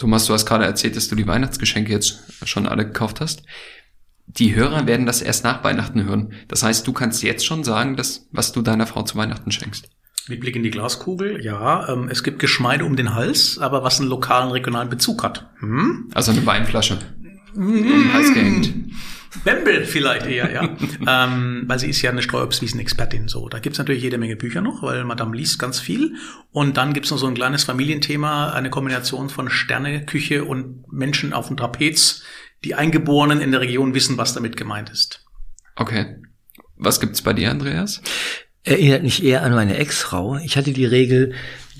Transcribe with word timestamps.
Thomas, 0.00 0.24
du 0.24 0.32
hast 0.32 0.46
gerade 0.46 0.64
erzählt, 0.64 0.96
dass 0.96 1.08
du 1.08 1.14
die 1.14 1.26
Weihnachtsgeschenke 1.26 1.92
jetzt 1.92 2.22
schon 2.44 2.66
alle 2.66 2.86
gekauft 2.86 3.20
hast. 3.20 3.42
Die 4.26 4.54
Hörer 4.54 4.86
werden 4.86 5.04
das 5.04 5.20
erst 5.20 5.44
nach 5.44 5.62
Weihnachten 5.62 6.04
hören. 6.04 6.32
Das 6.48 6.62
heißt, 6.62 6.86
du 6.86 6.94
kannst 6.94 7.22
jetzt 7.22 7.44
schon 7.44 7.64
sagen, 7.64 7.96
dass, 7.96 8.26
was 8.32 8.52
du 8.52 8.62
deiner 8.62 8.86
Frau 8.86 9.02
zu 9.02 9.18
Weihnachten 9.18 9.50
schenkst. 9.50 9.90
Mit 10.26 10.40
Blick 10.40 10.56
in 10.56 10.62
die 10.62 10.70
Glaskugel, 10.70 11.44
ja. 11.44 11.86
Ähm, 11.92 12.08
es 12.10 12.22
gibt 12.22 12.38
Geschmeide 12.38 12.86
um 12.86 12.96
den 12.96 13.14
Hals, 13.14 13.58
aber 13.58 13.84
was 13.84 14.00
einen 14.00 14.08
lokalen, 14.08 14.50
regionalen 14.50 14.88
Bezug 14.88 15.22
hat. 15.22 15.50
Hm? 15.58 16.08
Also 16.14 16.30
eine 16.30 16.46
Weinflasche. 16.46 16.98
Um 17.54 17.70
den 17.70 18.14
Hals 18.14 18.32
gehängt. 18.32 18.72
Bembel 19.44 19.84
vielleicht 19.84 20.26
eher, 20.26 20.50
ja. 20.52 20.76
ähm, 21.06 21.64
weil 21.66 21.78
sie 21.78 21.88
ist 21.88 22.02
ja 22.02 22.10
eine 22.10 22.22
Streuobstwiesen-Expertin. 22.22 23.28
So, 23.28 23.48
da 23.48 23.58
gibt's 23.58 23.78
natürlich 23.78 24.02
jede 24.02 24.18
Menge 24.18 24.36
Bücher 24.36 24.60
noch, 24.60 24.82
weil 24.82 25.04
Madame 25.04 25.36
liest 25.36 25.58
ganz 25.58 25.78
viel. 25.78 26.16
Und 26.50 26.76
dann 26.76 26.92
gibt's 26.92 27.10
noch 27.10 27.18
so 27.18 27.26
ein 27.26 27.34
kleines 27.34 27.64
Familienthema, 27.64 28.52
eine 28.52 28.70
Kombination 28.70 29.28
von 29.28 29.48
Sterneküche 29.48 30.44
und 30.44 30.92
Menschen 30.92 31.32
auf 31.32 31.48
dem 31.48 31.56
Trapez. 31.56 32.22
Die 32.64 32.74
Eingeborenen 32.74 33.40
in 33.40 33.52
der 33.52 33.60
Region 33.60 33.94
wissen, 33.94 34.18
was 34.18 34.34
damit 34.34 34.56
gemeint 34.56 34.90
ist. 34.90 35.24
Okay. 35.76 36.16
Was 36.76 37.00
gibt's 37.00 37.22
bei 37.22 37.32
dir, 37.32 37.50
Andreas? 37.50 38.02
Erinnert 38.64 39.02
mich 39.02 39.24
eher 39.24 39.42
an 39.42 39.54
meine 39.54 39.76
Ex-Frau. 39.76 40.36
Ich 40.36 40.56
hatte 40.56 40.72
die 40.72 40.84
Regel, 40.84 41.34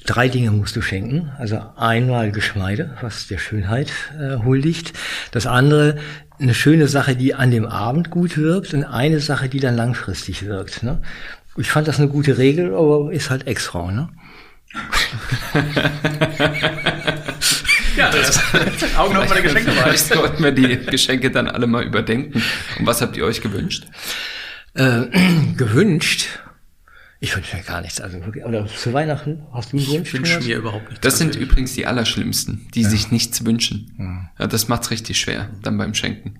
drei 0.06 0.28
Dinge 0.28 0.50
musst 0.50 0.77
du 0.77 0.82
schenken. 0.82 1.30
Also 1.38 1.60
einmal 1.77 2.32
Geschmeide, 2.32 2.96
was 3.02 3.27
der 3.27 3.38
Schönheit 3.38 3.92
äh, 4.19 4.36
huldigt. 4.44 4.92
Das 5.32 5.46
andere 5.46 5.98
eine 6.40 6.54
schöne 6.54 6.88
Sache, 6.88 7.16
die 7.16 7.34
an 7.34 7.50
dem 7.50 7.66
Abend 7.66 8.10
gut 8.10 8.36
wirkt 8.38 8.72
und 8.74 8.84
eine 8.84 9.20
Sache, 9.20 9.48
die 9.48 9.60
dann 9.60 9.76
langfristig 9.76 10.46
wirkt. 10.46 10.82
Ne? 10.82 11.02
Ich 11.56 11.70
fand 11.70 11.88
das 11.88 11.98
eine 11.98 12.08
gute 12.08 12.38
Regel, 12.38 12.74
aber 12.74 13.12
ist 13.12 13.30
halt 13.30 13.46
Ex-Frau, 13.46 13.90
ne? 13.90 14.08
ja, 17.96 18.10
das 18.10 18.28
ist 18.30 18.40
Augen 18.98 19.16
auf 19.16 19.28
meine 19.28 19.42
Geschenke 19.42 19.72
Vielleicht 19.72 20.06
sollten 20.06 20.44
wir 20.44 20.52
die 20.52 20.78
Geschenke 20.86 21.32
dann 21.32 21.48
alle 21.48 21.66
mal 21.66 21.82
überdenken. 21.82 22.41
Und 22.78 22.86
was 22.86 23.02
habt 23.02 23.16
ihr 23.16 23.25
euch 23.25 23.41
gewünscht? 23.41 23.86
Äh, 24.75 25.06
gewünscht? 25.56 26.28
Ich 27.22 27.36
wünsche 27.36 27.54
mir 27.54 27.62
gar 27.62 27.82
nichts. 27.82 28.00
Also 28.00 28.18
oder 28.18 28.66
zu 28.66 28.94
Weihnachten 28.94 29.42
hast 29.52 29.72
du 29.72 29.76
einen 29.76 29.86
Wunsch? 29.88 30.14
Ich 30.14 30.20
wünsche 30.20 30.40
mir 30.40 30.56
überhaupt 30.56 30.88
nichts. 30.88 31.00
Das 31.02 31.18
sind 31.18 31.36
übrigens 31.36 31.74
die 31.74 31.86
Allerschlimmsten, 31.86 32.66
die 32.74 32.82
ja. 32.82 32.88
sich 32.88 33.10
nichts 33.10 33.44
wünschen. 33.44 33.92
Ja. 33.98 34.30
ja 34.38 34.46
das 34.46 34.68
macht's 34.68 34.90
richtig 34.90 35.20
schwer, 35.20 35.50
dann 35.62 35.76
beim 35.76 35.92
Schenken. 35.92 36.38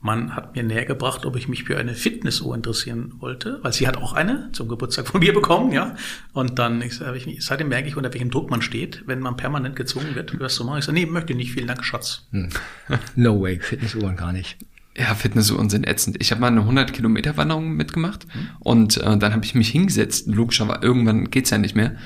Man 0.00 0.36
hat 0.36 0.54
mir 0.54 0.62
näher 0.62 0.84
gebracht, 0.84 1.26
ob 1.26 1.34
ich 1.34 1.48
mich 1.48 1.64
für 1.64 1.76
eine 1.76 1.94
Fitnessuhr 1.94 2.54
interessieren 2.54 3.14
wollte, 3.18 3.58
weil 3.62 3.72
sie 3.72 3.88
hat 3.88 3.96
auch 3.96 4.12
eine 4.12 4.50
zum 4.52 4.68
Geburtstag 4.68 5.08
von 5.08 5.18
mir 5.18 5.32
bekommen, 5.32 5.72
ja. 5.72 5.96
Und 6.32 6.60
dann, 6.60 6.80
ich, 6.82 7.00
ich, 7.00 7.44
seitdem 7.44 7.68
merke 7.68 7.88
ich, 7.88 7.96
unter 7.96 8.12
welchem 8.12 8.30
Druck 8.30 8.48
man 8.48 8.62
steht, 8.62 9.02
wenn 9.06 9.18
man 9.18 9.36
permanent 9.36 9.74
gezwungen 9.74 10.14
wird, 10.14 10.38
was 10.38 10.54
zu 10.54 10.64
machen. 10.64 10.78
Ich 10.78 10.84
sage, 10.84 11.00
nee, 11.00 11.06
möchte 11.06 11.34
nicht, 11.34 11.50
vielen 11.50 11.66
Dank, 11.66 11.84
Schatz. 11.84 12.28
Hm. 12.30 12.50
No 13.16 13.40
way, 13.40 13.58
Fitnessuhren 13.58 14.14
gar 14.14 14.32
nicht. 14.32 14.56
Ja, 14.98 15.14
Fitnessuhren 15.14 15.70
sind 15.70 15.86
ätzend. 15.86 16.16
Ich 16.20 16.32
habe 16.32 16.40
mal 16.40 16.48
eine 16.48 16.60
100 16.60 16.92
Kilometer 16.92 17.36
Wanderung 17.36 17.74
mitgemacht 17.74 18.26
mhm. 18.26 18.48
und 18.58 18.96
äh, 18.96 19.16
dann 19.16 19.32
habe 19.32 19.44
ich 19.44 19.54
mich 19.54 19.68
hingesetzt. 19.68 20.26
Logischerweise, 20.26 20.80
irgendwann 20.82 21.30
geht's 21.30 21.50
ja 21.50 21.58
nicht 21.58 21.76
mehr. 21.76 21.96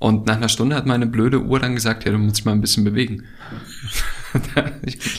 Und 0.00 0.26
nach 0.26 0.36
einer 0.36 0.48
Stunde 0.48 0.74
hat 0.74 0.86
meine 0.86 1.06
blöde 1.06 1.42
Uhr 1.42 1.60
dann 1.60 1.74
gesagt, 1.74 2.04
ja, 2.04 2.10
du 2.10 2.18
musst 2.18 2.38
dich 2.38 2.44
mal 2.46 2.52
ein 2.52 2.62
bisschen 2.62 2.84
bewegen. 2.84 3.24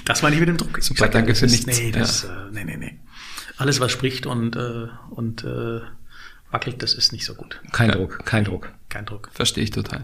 das 0.05 0.23
war 0.23 0.29
nicht 0.31 0.39
mit 0.39 0.49
dem 0.49 0.57
Druck. 0.57 0.81
Super, 0.81 1.05
sag, 1.05 1.11
danke 1.11 1.35
für 1.35 1.45
nichts. 1.45 1.67
Nee, 1.67 1.91
das, 1.91 2.23
ja. 2.23 2.47
äh, 2.47 2.51
nee, 2.51 2.63
nee, 2.65 2.77
nee. 2.77 2.99
Alles, 3.57 3.79
was 3.79 3.91
spricht 3.91 4.25
und, 4.25 4.55
äh, 4.55 4.87
und 5.11 5.43
äh, 5.43 5.81
wackelt, 6.49 6.81
das 6.81 6.95
ist 6.95 7.13
nicht 7.13 7.25
so 7.25 7.35
gut. 7.35 7.61
Kein 7.71 7.89
ja. 7.89 7.95
Druck, 7.95 8.25
kein 8.25 8.43
Druck. 8.43 8.73
Kein 8.89 9.05
Druck. 9.05 9.29
Verstehe 9.31 9.63
ich 9.63 9.69
total. 9.69 10.03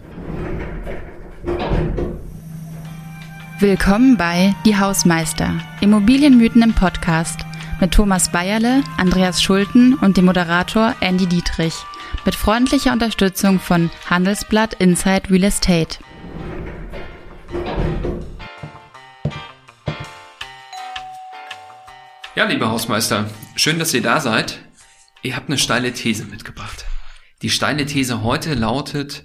Willkommen 3.60 4.16
bei 4.16 4.54
Die 4.64 4.78
Hausmeister, 4.78 5.60
Immobilienmythen 5.80 6.62
im 6.62 6.74
Podcast 6.74 7.40
mit 7.80 7.92
Thomas 7.92 8.30
Bayerle, 8.30 8.84
Andreas 8.98 9.42
Schulten 9.42 9.94
und 9.94 10.16
dem 10.16 10.26
Moderator 10.26 10.94
Andy 11.00 11.26
Dietrich 11.26 11.74
mit 12.24 12.36
freundlicher 12.36 12.92
Unterstützung 12.92 13.58
von 13.58 13.90
Handelsblatt 14.08 14.74
Inside 14.74 15.30
Real 15.30 15.42
Estate. 15.42 15.98
Ja, 22.36 22.44
liebe 22.44 22.70
Hausmeister, 22.70 23.28
schön, 23.56 23.80
dass 23.80 23.92
ihr 23.92 24.02
da 24.02 24.20
seid. 24.20 24.60
Ihr 25.22 25.34
habt 25.34 25.48
eine 25.48 25.58
steile 25.58 25.92
These 25.92 26.26
mitgebracht. 26.26 26.84
Die 27.42 27.50
steile 27.50 27.86
These 27.86 28.22
heute 28.22 28.54
lautet, 28.54 29.24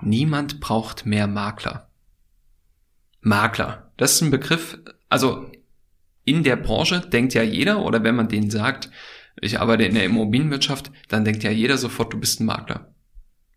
niemand 0.00 0.60
braucht 0.60 1.04
mehr 1.04 1.26
Makler. 1.26 1.90
Makler. 3.26 3.90
Das 3.96 4.12
ist 4.12 4.22
ein 4.22 4.30
Begriff, 4.30 4.78
also 5.08 5.50
in 6.24 6.44
der 6.44 6.54
Branche 6.54 7.00
denkt 7.00 7.34
ja 7.34 7.42
jeder, 7.42 7.82
oder 7.82 8.04
wenn 8.04 8.14
man 8.14 8.28
denen 8.28 8.50
sagt, 8.50 8.88
ich 9.40 9.58
arbeite 9.60 9.84
in 9.84 9.94
der 9.94 10.04
Immobilienwirtschaft, 10.04 10.92
dann 11.08 11.24
denkt 11.24 11.42
ja 11.42 11.50
jeder 11.50 11.76
sofort, 11.76 12.12
du 12.12 12.20
bist 12.20 12.40
ein 12.40 12.46
Makler. 12.46 12.94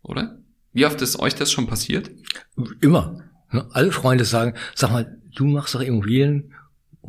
Oder? 0.02 0.40
Wie 0.72 0.86
oft 0.86 1.00
ist 1.02 1.20
euch 1.20 1.36
das 1.36 1.52
schon 1.52 1.68
passiert? 1.68 2.10
Immer. 2.80 3.22
Ne? 3.52 3.66
Alle 3.70 3.92
Freunde 3.92 4.24
sagen, 4.24 4.54
sag 4.74 4.90
mal, 4.90 5.20
du 5.36 5.46
machst 5.46 5.74
doch 5.74 5.80
Immobilien, 5.80 6.52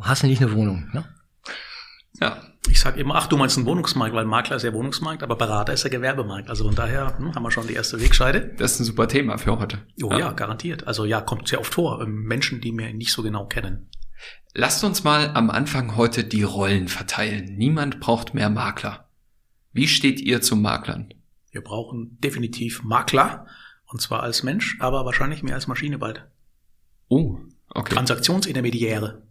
hast 0.00 0.22
du 0.22 0.28
nicht 0.28 0.40
eine 0.40 0.52
Wohnung, 0.52 0.88
ne? 0.92 1.04
Ja. 2.20 2.42
Ich 2.68 2.80
sage 2.80 3.00
immer, 3.00 3.16
ach, 3.16 3.26
du 3.26 3.36
meinst 3.36 3.56
einen 3.56 3.66
Wohnungsmarkt, 3.66 4.14
weil 4.14 4.24
Makler 4.24 4.56
ist 4.56 4.62
ja 4.62 4.72
Wohnungsmarkt, 4.72 5.22
aber 5.22 5.36
Berater 5.36 5.72
ist 5.72 5.82
ja 5.82 5.90
Gewerbemarkt. 5.90 6.48
Also 6.48 6.64
von 6.64 6.74
daher 6.74 7.18
hm, 7.18 7.34
haben 7.34 7.42
wir 7.42 7.50
schon 7.50 7.66
die 7.66 7.74
erste 7.74 8.00
Wegscheide. 8.00 8.54
Das 8.56 8.74
ist 8.74 8.80
ein 8.80 8.84
super 8.84 9.08
Thema 9.08 9.36
für 9.36 9.58
heute. 9.58 9.78
Oh 10.02 10.10
ja, 10.10 10.18
ja 10.18 10.32
garantiert. 10.32 10.86
Also 10.86 11.04
ja, 11.04 11.20
kommt 11.20 11.48
sehr 11.48 11.60
oft 11.60 11.74
vor. 11.74 12.00
Ähm, 12.00 12.22
Menschen, 12.22 12.60
die 12.60 12.72
mir 12.72 12.92
nicht 12.94 13.12
so 13.12 13.22
genau 13.22 13.46
kennen. 13.46 13.88
Lasst 14.54 14.84
uns 14.84 15.02
mal 15.02 15.30
am 15.34 15.50
Anfang 15.50 15.96
heute 15.96 16.24
die 16.24 16.44
Rollen 16.44 16.88
verteilen. 16.88 17.56
Niemand 17.56 18.00
braucht 18.00 18.34
mehr 18.34 18.50
Makler. 18.50 19.08
Wie 19.72 19.88
steht 19.88 20.20
ihr 20.20 20.40
zu 20.40 20.54
Maklern? 20.54 21.12
Wir 21.50 21.62
brauchen 21.62 22.18
definitiv 22.20 22.82
Makler. 22.82 23.46
Und 23.86 24.00
zwar 24.00 24.22
als 24.22 24.42
Mensch, 24.42 24.76
aber 24.80 25.04
wahrscheinlich 25.04 25.42
mehr 25.42 25.54
als 25.54 25.66
Maschine 25.66 25.98
bald. 25.98 26.26
Oh, 27.08 27.38
okay. 27.68 27.94
Transaktionsintermediäre. 27.94 29.22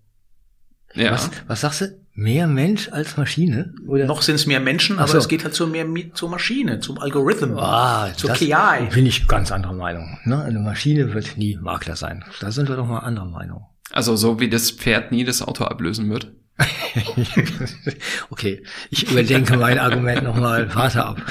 Ja. 0.95 1.11
Was, 1.11 1.31
was 1.47 1.61
sagst 1.61 1.81
du? 1.81 2.01
Mehr 2.13 2.47
Mensch 2.47 2.89
als 2.91 3.15
Maschine? 3.15 3.73
Oder? 3.87 4.05
Noch 4.05 4.21
sind 4.21 4.35
es 4.35 4.45
mehr 4.45 4.59
Menschen, 4.59 4.99
aber 4.99 5.07
so. 5.07 5.17
es 5.17 5.29
geht 5.29 5.45
halt 5.45 5.53
zu 5.53 5.65
mehr 5.65 5.85
zur 6.13 6.29
Maschine, 6.29 6.81
zum 6.81 6.99
Algorithmen, 6.99 7.57
ah, 7.57 8.09
zur 8.15 8.33
KI. 8.33 8.53
Bin 8.93 9.05
ich 9.05 9.27
ganz 9.29 9.51
anderer 9.51 9.73
Meinung. 9.73 10.19
Ne? 10.25 10.43
Eine 10.43 10.59
Maschine 10.59 11.13
wird 11.13 11.37
nie 11.37 11.57
Makler 11.57 11.95
sein. 11.95 12.25
Da 12.41 12.51
sind 12.51 12.67
wir 12.67 12.75
doch 12.75 12.85
mal 12.85 12.99
anderer 12.99 13.27
Meinung. 13.27 13.65
Also 13.91 14.17
so 14.17 14.39
wie 14.41 14.49
das 14.49 14.71
Pferd 14.71 15.11
nie 15.11 15.23
das 15.23 15.41
Auto 15.41 15.63
ablösen 15.63 16.09
wird. 16.09 16.33
okay, 18.29 18.63
ich 18.89 19.09
überdenke 19.09 19.57
mein 19.57 19.79
Argument 19.79 20.23
nochmal. 20.23 20.73
Warte 20.75 21.05
ab. 21.05 21.21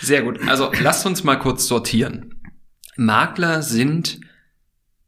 Sehr 0.00 0.22
gut. 0.22 0.40
Also 0.48 0.70
lasst 0.80 1.04
uns 1.06 1.24
mal 1.24 1.36
kurz 1.36 1.66
sortieren. 1.66 2.34
Makler 2.96 3.62
sind 3.62 4.20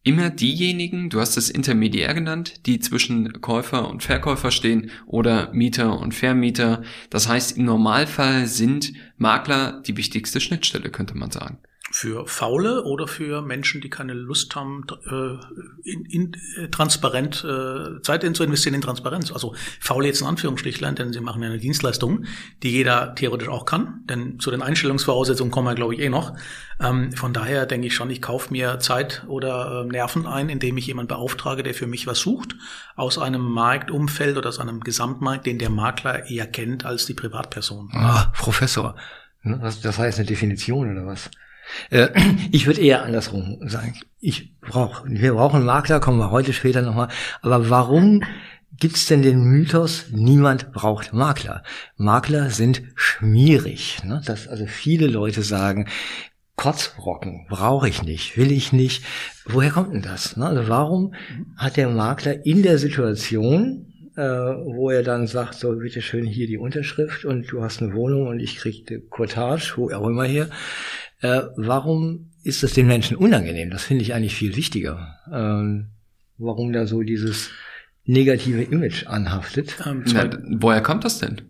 immer 0.05 0.31
diejenigen, 0.31 1.11
du 1.11 1.21
hast 1.21 1.37
es 1.37 1.51
Intermediär 1.51 2.13
genannt, 2.15 2.67
die 2.67 2.81
zwischen 2.81 3.41
Käufer 3.41 3.89
und 3.89 4.03
Verkäufer 4.03 4.51
stehen 4.51 4.91
oder 5.07 5.53
Mieter 5.53 5.99
und 5.99 6.15
Vermieter. 6.15 6.83
Das 7.11 7.29
heißt, 7.29 7.57
im 7.57 7.65
Normalfall 7.65 8.47
sind 8.47 8.93
Makler 9.17 9.83
die 9.87 9.97
wichtigste 9.97 10.41
Schnittstelle, 10.41 10.91
könnte 10.91 11.17
man 11.17 11.31
sagen 11.31 11.59
für 11.91 12.27
Faule 12.27 12.85
oder 12.85 13.07
für 13.09 13.43
Menschen, 13.43 13.81
die 13.81 13.91
keine 13.91 14.15
Lust 14.15 14.55
haben, 14.57 14.87
äh, 15.07 15.91
in, 15.91 16.05
in, 16.07 16.37
äh, 16.57 16.69
transparent 16.69 17.45
äh, 17.45 18.01
Zeit 18.03 18.25
in 18.25 18.35
zu 18.35 18.45
investieren 18.45 18.75
in 18.75 18.81
Transparenz. 18.81 19.33
Also 19.33 19.55
Faule 19.81 20.07
jetzt 20.07 20.21
in 20.21 20.27
Anführungsstrichlein, 20.27 20.95
denn 20.95 21.13
sie 21.13 21.21
machen 21.21 21.43
eine 21.43 21.59
Dienstleistung, 21.59 22.25
die 22.63 22.71
jeder 22.71 23.15
theoretisch 23.15 23.49
auch 23.49 23.67
kann. 23.67 24.05
Denn 24.09 24.39
zu 24.39 24.51
den 24.51 24.63
Einstellungsvoraussetzungen 24.63 25.51
kommen 25.51 25.67
wir, 25.67 25.75
glaube 25.75 25.95
ich, 25.95 26.01
eh 26.01 26.09
noch. 26.09 26.35
Ähm, 26.81 27.13
von 27.13 27.33
daher 27.33 27.67
denke 27.67 27.89
ich 27.89 27.95
schon, 27.95 28.11
ich 28.11 28.23
kaufe 28.23 28.53
mir 28.53 28.79
Zeit 28.79 29.25
oder 29.27 29.83
äh, 29.83 29.87
Nerven 29.87 30.27
ein, 30.27 30.49
indem 30.49 30.79
ich 30.79 30.87
jemanden 30.87 31.09
beauftrage, 31.09 31.63
der 31.63 31.75
für 31.75 31.87
mich 31.87 32.07
was 32.07 32.21
sucht, 32.21 32.55
aus 32.97 33.19
einem 33.19 33.43
Marktumfeld 33.43 34.37
oder 34.37 34.49
aus 34.49 34.61
einem 34.61 34.81
Gesamtmarkt, 34.81 35.47
den 35.47 35.59
der 35.59 35.71
Makler 35.71 36.31
eher 36.31 36.47
kennt 36.47 36.87
als 36.87 37.07
die 37.07 37.15
Privatperson. 37.15 37.91
Ah, 37.93 38.33
Professor. 38.37 38.95
Ne, 39.43 39.59
das 39.83 39.99
heißt 39.99 40.19
eine 40.19 40.27
Definition 40.27 40.93
oder 40.93 41.07
was? 41.07 41.29
Äh, 41.91 42.09
ich 42.51 42.67
würde 42.67 42.81
eher 42.81 43.03
andersrum 43.03 43.59
sagen. 43.63 43.95
Ich 44.21 44.59
brauche, 44.61 45.05
wir 45.09 45.35
brauchen 45.35 45.65
Makler, 45.65 46.01
kommen 46.01 46.19
wir 46.19 46.31
heute 46.31 46.53
später 46.53 46.83
nochmal. 46.83 47.09
Aber 47.41 47.71
warum 47.71 48.23
gibt's 48.79 49.07
denn 49.07 49.23
den 49.23 49.43
Mythos, 49.45 50.07
niemand 50.11 50.73
braucht 50.73 51.13
Makler? 51.13 51.63
Makler 51.97 52.51
sind 52.51 52.83
schmierig. 52.95 54.03
Ne? 54.05 54.23
Dass 54.25 54.49
also 54.49 54.67
viele 54.67 55.07
Leute 55.07 55.43
sagen, 55.43 55.89
Kotzbrocken 56.57 57.47
brauche 57.49 57.89
ich 57.89 58.03
nicht, 58.03 58.37
will 58.37 58.53
ich 58.53 58.73
nicht. 58.73 59.05
Woher 59.47 59.71
kommt 59.71 59.95
denn 59.95 60.03
das? 60.03 60.37
Ne? 60.37 60.47
Also 60.47 60.69
warum 60.69 61.15
hat 61.57 61.77
der 61.77 61.89
Makler 61.89 62.45
in 62.47 62.63
der 62.63 62.79
Situation, 62.79 63.92
äh, 64.17 64.23
wo 64.23 64.91
er 64.91 65.03
dann 65.03 65.27
sagt, 65.27 65.55
so 65.55 65.75
bitteschön 65.77 66.27
hier 66.27 66.47
die 66.47 66.59
Unterschrift 66.59 67.25
und 67.25 67.51
du 67.51 67.63
hast 67.63 67.83
eine 67.83 67.95
Wohnung 67.95 68.27
und 68.27 68.41
ich 68.41 68.57
krieg 68.57 68.87
die 68.87 69.01
Cottage, 69.01 69.73
wo 69.77 69.91
auch 69.91 70.07
immer 70.07 70.25
hier, 70.25 70.51
äh, 71.21 71.43
warum 71.57 72.31
ist 72.45 72.63
es 72.63 72.75
den 72.75 72.87
Menschen 72.87 73.17
unangenehm? 73.17 73.71
Das 73.71 73.85
finde 73.85 74.03
ich 74.03 74.15
eigentlich 74.15 74.35
viel 74.35 74.57
wichtiger. 74.57 75.19
Ähm, 75.33 75.89
warum 76.39 76.73
da 76.73 76.87
so 76.87 77.03
dieses 77.03 77.51
negative 78.05 78.63
Image 78.63 79.07
anhaftet. 79.07 79.77
Ähm, 79.87 80.05
Na, 80.13 80.29
woher 80.59 80.83
kommt 80.83 81.05
das 81.05 81.19
denn? 81.19 81.41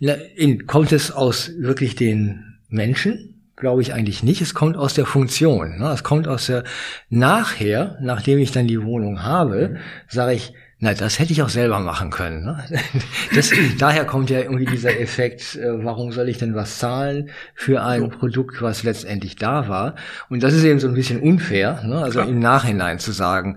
Na, 0.00 0.12
in, 0.12 0.66
kommt 0.66 0.92
es 0.92 1.10
aus 1.10 1.50
wirklich 1.58 1.94
den 1.94 2.58
Menschen? 2.68 3.32
Glaube 3.56 3.80
ich 3.80 3.94
eigentlich 3.94 4.22
nicht. 4.22 4.42
Es 4.42 4.52
kommt 4.52 4.76
aus 4.76 4.92
der 4.92 5.06
Funktion. 5.06 5.78
Ne? 5.78 5.90
Es 5.90 6.02
kommt 6.02 6.28
aus 6.28 6.46
der 6.46 6.64
nachher, 7.08 7.96
nachdem 8.02 8.38
ich 8.38 8.52
dann 8.52 8.66
die 8.66 8.82
Wohnung 8.82 9.22
habe, 9.22 9.76
sage 10.08 10.34
ich, 10.34 10.52
na, 10.78 10.92
das 10.92 11.18
hätte 11.18 11.32
ich 11.32 11.42
auch 11.42 11.48
selber 11.48 11.80
machen 11.80 12.10
können. 12.10 12.44
Ne? 12.44 12.62
Das, 13.34 13.50
daher 13.78 14.04
kommt 14.04 14.30
ja 14.30 14.40
irgendwie 14.40 14.66
dieser 14.66 14.98
Effekt, 15.00 15.56
äh, 15.56 15.84
warum 15.84 16.12
soll 16.12 16.28
ich 16.28 16.38
denn 16.38 16.54
was 16.54 16.78
zahlen 16.78 17.30
für 17.54 17.82
ein 17.82 18.10
Produkt, 18.10 18.60
was 18.60 18.82
letztendlich 18.82 19.36
da 19.36 19.68
war? 19.68 19.94
Und 20.28 20.42
das 20.42 20.52
ist 20.54 20.64
eben 20.64 20.78
so 20.78 20.88
ein 20.88 20.94
bisschen 20.94 21.20
unfair, 21.20 21.82
ne? 21.84 22.02
also 22.02 22.20
Klar. 22.20 22.28
im 22.28 22.38
Nachhinein 22.38 22.98
zu 22.98 23.12
sagen, 23.12 23.56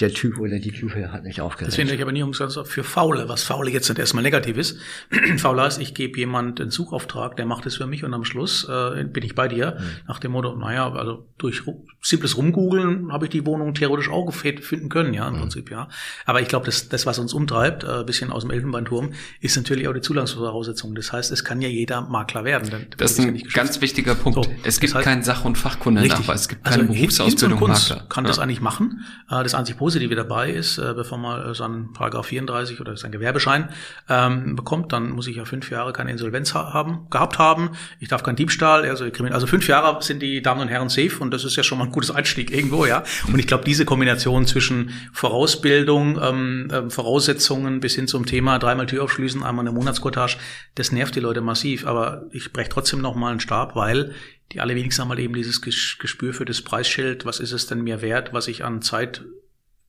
der 0.00 0.12
Typ 0.12 0.40
oder 0.40 0.58
die 0.58 0.72
Type 0.72 1.12
hat 1.12 1.22
mich 1.22 1.40
aufgeregt. 1.40 1.72
Deswegen 1.72 1.88
ich 1.88 2.02
aber 2.02 2.10
nie 2.10 2.24
umsonst 2.24 2.58
für 2.64 2.82
Faule, 2.82 3.28
was 3.28 3.44
Faule 3.44 3.70
jetzt 3.70 3.88
nicht 3.88 3.98
erstmal 4.00 4.24
negativ 4.24 4.56
ist. 4.56 4.78
Faule 5.38 5.62
heißt, 5.62 5.80
ich 5.80 5.94
gebe 5.94 6.18
jemand 6.18 6.60
einen 6.60 6.70
Suchauftrag, 6.70 7.36
der 7.36 7.46
macht 7.46 7.64
es 7.66 7.76
für 7.76 7.86
mich 7.86 8.02
und 8.02 8.12
am 8.12 8.24
Schluss 8.24 8.68
äh, 8.68 9.04
bin 9.04 9.22
ich 9.22 9.36
bei 9.36 9.46
dir. 9.46 9.78
Mhm. 9.78 10.08
Nach 10.08 10.18
dem 10.18 10.32
Motto, 10.32 10.56
naja, 10.56 10.92
also 10.92 11.28
durch 11.38 11.62
simples 12.02 12.36
Rumgoogeln 12.36 13.12
habe 13.12 13.26
ich 13.26 13.30
die 13.30 13.46
Wohnung 13.46 13.72
theoretisch 13.74 14.10
auch 14.10 14.32
finden 14.32 14.88
können, 14.88 15.14
ja, 15.14 15.28
im 15.28 15.34
mhm. 15.34 15.40
Prinzip, 15.40 15.70
ja. 15.70 15.88
Aber 16.26 16.40
ich 16.40 16.48
glaube, 16.48 16.66
das, 16.66 16.88
das, 16.88 17.06
was 17.06 17.20
uns 17.20 17.32
umtreibt, 17.32 17.84
äh, 17.84 18.02
bisschen 18.04 18.32
aus 18.32 18.42
dem 18.42 18.50
Elfenbeinturm, 18.50 19.12
ist 19.40 19.56
natürlich 19.56 19.86
auch 19.86 19.92
die 19.92 20.00
Zulassungsvoraussetzung. 20.00 20.96
Das 20.96 21.12
heißt, 21.12 21.30
es 21.30 21.44
kann 21.44 21.60
ja 21.60 21.68
jeder 21.68 22.00
Makler 22.00 22.44
werden. 22.44 22.68
Denn 22.68 22.86
das 22.96 23.12
ist 23.12 23.20
ein 23.20 23.40
ganz 23.52 23.80
wichtiger 23.80 24.16
Punkt. 24.16 24.44
So, 24.44 24.50
es 24.64 24.80
gibt 24.80 24.90
das 24.90 24.96
heißt, 24.96 25.04
keinen 25.04 25.22
Sach- 25.22 25.44
und 25.44 25.56
Fachkundenachweis. 25.56 26.42
Es 26.42 26.48
gibt 26.48 26.64
keine 26.64 26.82
also 26.82 26.92
Berufsausbildung 26.92 27.60
Makler. 27.60 28.06
Kann 28.08 28.24
ja. 28.24 28.28
das 28.28 28.40
eigentlich 28.40 28.60
machen. 28.60 29.04
Äh, 29.30 29.44
das 29.44 29.54
einzig 29.54 29.76
Positive 29.84 30.14
dabei 30.14 30.50
ist, 30.50 30.78
äh, 30.78 30.94
bevor 30.96 31.18
man 31.18 31.50
äh, 31.50 31.54
seinen 31.54 31.92
Paragraph 31.92 32.24
34 32.28 32.80
oder 32.80 32.96
seinen 32.96 33.12
Gewerbeschein 33.12 33.68
ähm, 34.08 34.56
bekommt, 34.56 34.94
dann 34.94 35.10
muss 35.10 35.26
ich 35.26 35.36
ja 35.36 35.44
fünf 35.44 35.70
Jahre 35.70 35.92
keine 35.92 36.10
Insolvenz 36.10 36.54
ha 36.54 36.72
haben, 36.72 37.06
gehabt 37.10 37.38
haben. 37.38 37.72
Ich 38.00 38.08
darf 38.08 38.22
keinen 38.22 38.36
Diebstahl, 38.36 38.88
also, 38.88 39.04
also 39.04 39.46
fünf 39.46 39.68
Jahre 39.68 40.02
sind 40.02 40.22
die 40.22 40.40
Damen 40.40 40.62
und 40.62 40.68
Herren 40.68 40.88
safe 40.88 41.18
und 41.20 41.32
das 41.32 41.44
ist 41.44 41.56
ja 41.56 41.62
schon 41.62 41.76
mal 41.76 41.84
ein 41.84 41.92
gutes 41.92 42.10
Einstieg 42.10 42.50
irgendwo, 42.50 42.86
ja. 42.86 43.02
Und 43.26 43.38
ich 43.38 43.46
glaube, 43.46 43.64
diese 43.64 43.84
Kombination 43.84 44.46
zwischen 44.46 44.88
Vorausbildung, 45.12 46.18
ähm, 46.22 46.70
äh, 46.70 46.88
Voraussetzungen 46.88 47.80
bis 47.80 47.94
hin 47.94 48.08
zum 48.08 48.24
Thema 48.24 48.58
dreimal 48.58 48.86
Tür 48.86 49.02
aufschließen, 49.02 49.42
einmal 49.42 49.66
eine 49.66 49.76
Monatskortage, 49.76 50.38
das 50.76 50.92
nervt 50.92 51.14
die 51.14 51.20
Leute 51.20 51.42
massiv. 51.42 51.86
Aber 51.86 52.24
ich 52.30 52.54
breche 52.54 52.70
trotzdem 52.70 53.02
noch 53.02 53.16
mal 53.16 53.32
einen 53.32 53.40
Stab, 53.40 53.76
weil 53.76 54.14
die 54.52 54.60
allerwenigsten 54.60 55.02
haben 55.02 55.10
halt 55.10 55.20
eben 55.20 55.34
dieses 55.34 55.60
Gespür 55.60 56.32
für 56.32 56.46
das 56.46 56.62
Preisschild. 56.62 57.26
Was 57.26 57.38
ist 57.38 57.52
es 57.52 57.66
denn 57.66 57.82
mir 57.82 58.00
wert, 58.00 58.32
was 58.32 58.48
ich 58.48 58.64
an 58.64 58.80
Zeit 58.80 59.22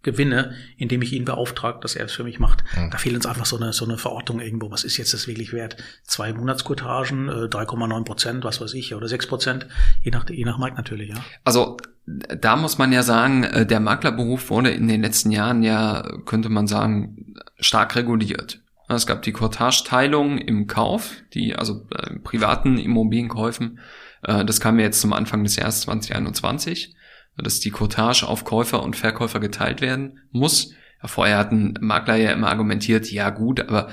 gewinne, 0.06 0.54
indem 0.78 1.02
ich 1.02 1.12
ihn 1.12 1.26
beauftrage, 1.26 1.80
dass 1.82 1.96
er 1.96 2.06
es 2.06 2.14
für 2.14 2.24
mich 2.24 2.40
macht. 2.40 2.64
Mhm. 2.78 2.92
Da 2.92 2.98
fehlt 2.98 3.16
uns 3.16 3.26
einfach 3.26 3.46
so 3.46 3.58
eine, 3.58 3.74
so 3.74 3.84
eine 3.84 3.98
Verortung 3.98 4.40
irgendwo. 4.40 4.72
Was 4.72 4.86
ist 4.86 4.96
jetzt 4.96 5.14
das 5.14 5.28
wirklich 5.28 5.52
wert? 5.52 5.76
Zwei 6.04 6.32
Monatsquotagen, 6.32 7.30
3,9 7.30 8.00
äh, 8.00 8.04
Prozent, 8.06 8.44
was 8.46 8.62
weiß 8.62 8.74
ich, 8.76 8.96
oder 8.96 9.10
6 9.10 9.28
Prozent, 9.28 9.68
je 10.04 10.12
nach, 10.12 10.30
je 10.30 10.46
nach 10.46 10.58
Markt 10.58 10.78
natürlich, 10.78 11.10
ja. 11.10 11.16
Also, 11.44 11.78
da 12.06 12.56
muss 12.56 12.78
man 12.78 12.94
ja 12.94 13.04
sagen, 13.04 13.44
äh, 13.44 13.66
der 13.66 13.82
Maklerberuf 13.82 14.50
wurde 14.50 14.70
in 14.70 14.88
den 14.88 15.02
letzten 15.02 15.32
Jahren 15.32 15.64
ja, 15.64 16.08
könnte 16.26 16.50
man 16.50 16.68
sagen, 16.68 17.36
stark 17.60 17.96
reguliert. 17.96 18.62
Es 18.88 19.08
gab 19.08 19.24
die 19.24 19.32
Cortage-Teilung 19.32 20.38
im 20.38 20.68
Kauf, 20.68 21.14
die, 21.34 21.56
also 21.56 21.88
äh, 21.98 22.20
privaten 22.20 22.78
Immobilienkäufen, 22.78 23.80
das 24.22 24.60
kam 24.60 24.80
ja 24.80 24.86
jetzt 24.86 25.02
zum 25.02 25.14
Anfang 25.14 25.44
des 25.44 25.56
Jahres 25.56 25.82
2021 25.82 26.96
dass 27.38 27.60
die 27.60 27.72
Cottage 27.72 28.28
auf 28.28 28.44
Käufer 28.44 28.84
und 28.84 28.96
Verkäufer 28.96 29.40
geteilt 29.40 29.82
werden 29.82 30.20
muss. 30.32 30.74
Vorher 31.04 31.38
hatten 31.38 31.76
Makler 31.82 32.16
ja 32.16 32.32
immer 32.32 32.50
argumentiert, 32.50 33.12
ja 33.12 33.30
gut, 33.30 33.60
aber 33.60 33.90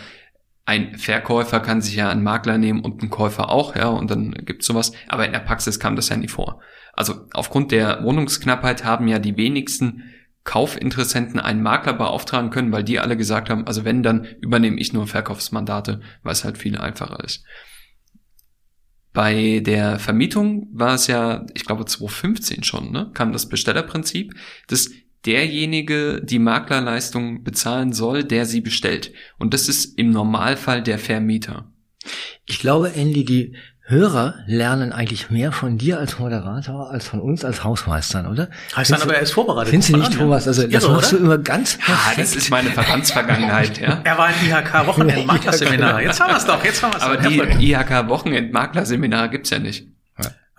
ein 0.64 0.96
Verkäufer 0.96 1.60
kann 1.60 1.82
sich 1.82 1.96
ja 1.96 2.08
einen 2.08 2.22
Makler 2.22 2.56
nehmen 2.56 2.80
und 2.80 3.00
einen 3.00 3.10
Käufer 3.10 3.50
auch, 3.50 3.74
ja, 3.74 3.88
und 3.88 4.10
dann 4.10 4.32
gibt's 4.32 4.66
sowas. 4.66 4.92
Aber 5.08 5.26
in 5.26 5.32
der 5.32 5.40
Praxis 5.40 5.80
kam 5.80 5.96
das 5.96 6.08
ja 6.08 6.16
nie 6.16 6.28
vor. 6.28 6.60
Also 6.92 7.26
aufgrund 7.32 7.72
der 7.72 8.02
Wohnungsknappheit 8.04 8.84
haben 8.84 9.08
ja 9.08 9.18
die 9.18 9.36
wenigsten 9.36 10.04
Kaufinteressenten 10.44 11.40
einen 11.40 11.62
Makler 11.62 11.94
beauftragen 11.94 12.50
können, 12.50 12.72
weil 12.72 12.84
die 12.84 12.98
alle 12.98 13.16
gesagt 13.16 13.48
haben, 13.48 13.66
also 13.66 13.84
wenn, 13.84 14.02
dann 14.02 14.24
übernehme 14.40 14.78
ich 14.78 14.92
nur 14.92 15.06
Verkaufsmandate, 15.06 16.00
weil 16.22 16.32
es 16.32 16.44
halt 16.44 16.58
viel 16.58 16.76
einfacher 16.76 17.22
ist. 17.24 17.44
Bei 19.12 19.60
der 19.60 19.98
Vermietung 19.98 20.68
war 20.72 20.94
es 20.94 21.06
ja, 21.06 21.44
ich 21.54 21.64
glaube 21.64 21.84
2015 21.84 22.62
schon, 22.62 22.92
ne, 22.92 23.10
kam 23.12 23.32
das 23.32 23.48
Bestellerprinzip, 23.48 24.34
dass 24.68 24.90
derjenige 25.26 26.20
die 26.22 26.38
Maklerleistung 26.38 27.44
bezahlen 27.44 27.92
soll, 27.92 28.24
der 28.24 28.46
sie 28.46 28.60
bestellt. 28.60 29.12
Und 29.38 29.54
das 29.54 29.68
ist 29.68 29.98
im 29.98 30.10
Normalfall 30.10 30.82
der 30.82 30.98
Vermieter. 30.98 31.70
Ich 32.46 32.58
glaube, 32.58 32.92
Andy, 32.94 33.24
die 33.24 33.54
Hörer 33.92 34.34
lernen 34.46 34.90
eigentlich 34.90 35.30
mehr 35.30 35.52
von 35.52 35.76
dir 35.76 35.98
als 35.98 36.18
Moderator 36.18 36.90
als 36.90 37.06
von 37.06 37.20
uns 37.20 37.44
als 37.44 37.62
Hausmeistern, 37.62 38.26
oder? 38.26 38.48
Heißt 38.74 38.90
dann 38.90 39.02
aber, 39.02 39.14
er 39.14 39.20
ist 39.20 39.32
vorbereitet. 39.32 39.70
Findest 39.70 39.92
du 39.92 39.96
nicht, 39.98 40.14
Thomas? 40.14 40.48
Also, 40.48 40.66
das 40.66 40.82
ja, 40.82 40.88
machst 40.88 41.12
oder? 41.12 41.20
du 41.20 41.26
immer 41.26 41.38
ganz 41.38 41.76
perfekt. 41.76 42.16
Ja, 42.16 42.22
das 42.22 42.34
ist 42.34 42.50
meine 42.50 42.70
Verbandsvergangenheit, 42.70 43.78
ja. 43.78 44.00
Er 44.04 44.16
war 44.16 44.30
im 44.30 44.48
IHK-Wochenend-Maklerseminar. 44.48 46.00
Jetzt 46.02 46.20
haben 46.20 46.30
wir 46.30 46.38
es 46.38 46.46
doch, 46.46 46.64
jetzt 46.64 46.82
haben 46.82 46.92
wir 46.94 46.96
es 46.96 47.02
Aber 47.02 47.16
die 47.18 47.72
IHK-Wochenend-Maklerseminar 47.72 49.28
gibt's 49.28 49.50
ja 49.50 49.58
nicht. 49.58 49.91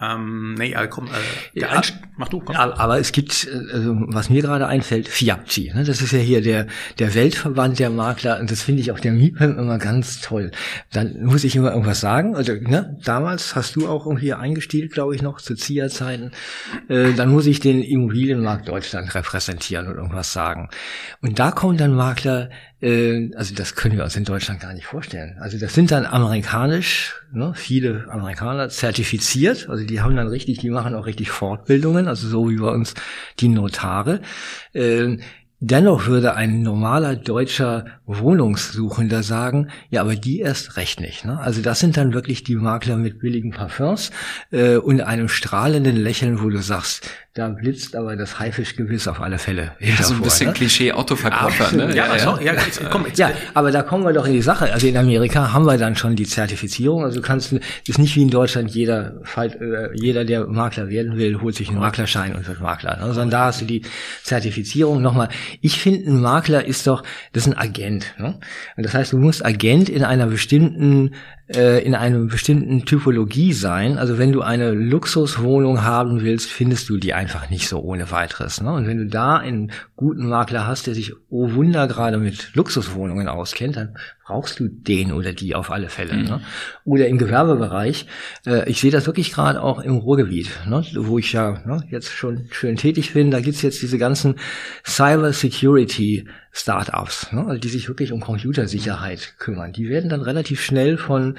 Ähm, 0.04 0.56
nee, 0.56 0.76
also 0.76 0.90
komm, 0.90 1.08
äh, 1.08 1.60
ja, 1.60 1.82
mach 2.18 2.30
du, 2.30 2.40
komm. 2.40 2.56
Aber, 2.56 3.00
es 3.00 3.12
gibt, 3.12 3.48
äh, 3.48 3.74
also, 3.74 3.96
was 4.08 4.30
mir 4.30 4.42
gerade 4.42 4.68
einfällt, 4.68 5.08
FIAPCI. 5.08 5.74
Ne? 5.76 5.84
Das 5.84 6.02
ist 6.02 6.12
ja 6.12 6.20
hier 6.20 6.42
der, 6.42 6.68
der 7.00 7.14
Weltverband 7.14 7.80
der 7.80 7.90
Makler 7.90 8.40
und 8.40 8.52
das 8.52 8.62
finde 8.62 8.82
ich 8.82 8.92
auch 8.92 9.00
der 9.00 9.12
MIPEM 9.12 9.58
immer 9.58 9.78
ganz 9.78 10.22
toll. 10.22 10.52
Dann 10.92 11.24
muss 11.24 11.44
ich 11.44 11.56
immer 11.56 11.72
irgendwas 11.72 12.00
sagen. 12.00 12.36
Also, 12.36 12.54
ne, 12.54 12.98
damals 13.04 13.56
hast 13.56 13.76
du 13.76 13.88
auch 13.88 14.06
irgendwie 14.06 14.34
eingestielt, 14.34 14.92
glaube 14.92 15.16
ich, 15.16 15.22
noch 15.22 15.40
zu 15.40 15.56
ZIA-Zeiten. 15.56 16.32
Äh, 16.90 17.14
dann 17.14 17.30
muss 17.30 17.46
ich 17.46 17.60
den 17.60 17.82
Immobilienmarkt 17.82 18.68
Deutschland 18.68 19.14
repräsentieren 19.16 19.88
und 19.88 19.96
irgendwas 19.96 20.34
sagen. 20.34 20.70
Und 21.22 21.40
da 21.40 21.52
kommen 21.52 21.78
dann 21.78 21.94
Makler, 21.94 22.50
äh, 22.84 23.32
also 23.36 23.56
das 23.56 23.76
können 23.76 23.96
wir 23.98 24.04
uns 24.04 24.16
in 24.16 24.26
Deutschland 24.26 24.60
gar 24.60 24.74
nicht 24.74 24.86
vorstellen. 24.86 25.38
Also 25.40 25.58
das 25.58 25.74
sind 25.74 25.92
dann 25.92 26.06
amerikanisch, 26.06 27.16
ne, 27.32 27.54
viele 27.56 28.08
Amerikaner 28.10 28.70
zertifiziert, 28.70 29.70
also 29.70 29.86
die 29.86 30.02
haben 30.02 30.16
dann 30.16 30.28
richtig, 30.28 30.60
die 30.60 30.70
machen 30.70 30.94
auch 30.94 31.06
richtig 31.06 31.32
Fortbildungen, 31.32 32.08
also 32.08 32.28
so 32.28 32.50
wie 32.50 32.58
bei 32.58 32.70
uns 32.70 32.94
die 33.40 33.48
Notare. 33.48 34.22
Äh, 34.74 35.18
Dennoch 35.66 36.08
würde 36.08 36.36
ein 36.36 36.62
normaler 36.62 37.16
deutscher 37.16 37.86
Wohnungssuchender 38.06 39.24
sagen, 39.24 39.70
ja, 39.90 40.02
aber 40.02 40.18
die 40.18 40.42
erst 40.42 40.75
recht 40.75 41.00
nicht. 41.00 41.24
Ne? 41.24 41.40
Also 41.40 41.62
das 41.62 41.80
sind 41.80 41.96
dann 41.96 42.13
wirklich 42.13 42.44
die 42.44 42.58
Makler 42.58 42.98
mit 42.98 43.20
billigen 43.20 43.52
Parfums 43.52 44.12
äh, 44.52 44.75
und 44.75 45.00
einem 45.00 45.30
strahlenden 45.30 45.96
Lächeln, 45.96 46.44
wo 46.44 46.50
du 46.50 46.62
sagst, 46.62 47.10
da 47.34 47.50
blitzt 47.50 47.96
aber 47.96 48.16
das 48.16 48.38
Haifischgewiss 48.38 49.08
auf 49.08 49.20
alle 49.20 49.40
Fälle. 49.40 49.72
Ja, 49.80 50.04
so 50.04 50.13
ein 50.13 50.22
bisschen 50.22 50.50
ne? 50.50 50.54
Klischee-Autoverkäufer. 50.54 51.75
Ne? 51.75 51.96
Ja, 51.96 52.16
ja, 52.16 52.40
ja. 52.40 52.54
ja, 52.54 52.62
komm, 52.92 53.08
jetzt, 53.08 53.18
ja, 53.18 53.32
aber 53.56 53.72
da 53.72 53.82
kommen 53.82 54.04
wir 54.06 54.13
doch 54.13 54.28
in 54.28 54.34
die 54.34 54.42
Sache. 54.44 54.72
Also 54.72 54.86
in 54.86 54.96
Amerika 54.96 55.52
haben 55.52 55.66
wir 55.66 55.80
dann 55.80 55.96
schon 55.96 56.16
die 56.16 56.28
Zertifizierung. 56.28 57.04
Also 57.04 57.22
kannst 57.22 57.52
du, 57.52 57.60
ist 57.88 57.98
nicht 57.98 58.16
wie 58.16 58.22
in 58.22 58.30
Deutschland 58.30 58.70
jeder, 58.70 59.16
äh, 59.36 59.50
jeder, 59.96 60.25
der 60.25 60.46
Makler 60.46 60.90
werden 60.90 61.18
will, 61.18 61.42
holt 61.42 61.56
sich 61.56 61.70
einen 61.70 61.80
Maklerschein 61.80 62.36
und 62.36 62.48
wird 62.48 62.62
Makler. 62.62 62.98
Ne? 62.98 63.06
Sondern 63.08 63.32
da 63.32 63.46
hast 63.46 63.62
du 63.62 63.66
die 63.66 63.82
Zertifizierung. 64.22 65.02
Nochmal, 65.02 65.30
ich 65.60 65.80
finde, 65.80 66.12
ein 66.12 66.22
Makler 66.22 66.63
ist 66.63 66.86
doch, 66.86 67.02
das 67.32 67.48
ist 67.48 67.54
ein 67.54 67.58
Agent. 67.58 68.13
Ne? 68.20 68.38
Und 68.78 68.86
das 68.86 68.94
heißt, 68.94 69.12
du 69.12 69.18
musst 69.18 69.44
Agent 69.44 69.90
in 69.90 70.04
einer 70.04 70.28
bestimmten 70.28 71.16
äh, 71.48 71.84
in 71.84 71.96
einer 71.96 72.20
bestimmten 72.20 72.86
Typologie 72.86 73.54
sein. 73.54 73.98
Also 73.98 74.18
wenn 74.18 74.32
du 74.32 74.42
eine 74.42 74.72
Luxuswohnung 74.72 75.84
haben 75.84 76.22
willst, 76.22 76.50
findest 76.50 76.90
du 76.90 76.98
die 76.98 77.14
einfach 77.14 77.50
nicht 77.50 77.68
so 77.68 77.82
ohne 77.82 78.12
weiteres. 78.12 78.62
Ne? 78.62 78.72
Und 78.72 78.88
wenn 78.88 78.98
du 78.98 79.08
da 79.08 79.38
einen 79.38 79.72
guten 79.96 80.28
Makler 80.28 80.68
hast, 80.68 80.88
der 80.88 80.96
sich, 80.96 81.14
oh 81.30 81.54
Wunder, 81.54 81.88
gerade 81.88 82.18
mit 82.18 82.54
Luxuswohnungen 82.56 83.28
auskennt, 83.28 83.76
dann 83.76 83.96
brauchst 84.25 84.60
du 84.60 84.68
den 84.68 85.12
oder 85.12 85.34
die 85.34 85.56
auf 85.56 85.72
alle 85.72 85.89
Fälle. 85.89 86.13
Mhm. 86.13 86.24
Ne? 86.24 86.42
Oder 86.86 87.08
im 87.08 87.18
Gewerbebereich. 87.18 88.06
Äh, 88.46 88.70
ich 88.70 88.80
sehe 88.80 88.92
das 88.92 89.06
wirklich 89.06 89.32
gerade 89.32 89.62
auch 89.62 89.80
im 89.80 89.98
Ruhrgebiet, 89.98 90.50
ne? 90.68 90.86
wo 90.96 91.20
ich 91.20 91.34
ja 91.34 91.62
ne, 91.65 91.84
jetzt 91.89 92.10
schon 92.10 92.48
schön 92.51 92.77
tätig 92.77 93.13
bin. 93.13 93.32
Da 93.32 93.42
gibt's 93.42 93.62
jetzt 93.62 93.82
diese 93.82 93.98
ganzen 93.98 94.36
Cyber 94.86 95.34
Security 95.34 96.27
Startups, 96.51 97.32
ne? 97.32 97.46
also 97.48 97.60
die 97.60 97.70
sich 97.70 97.88
wirklich 97.88 98.12
um 98.12 98.22
Computersicherheit 98.22 99.36
kümmern. 99.39 99.74
Die 99.74 99.89
werden 99.89 100.10
dann 100.10 100.22
relativ 100.22 100.62
schnell 100.62 100.98
von 100.98 101.38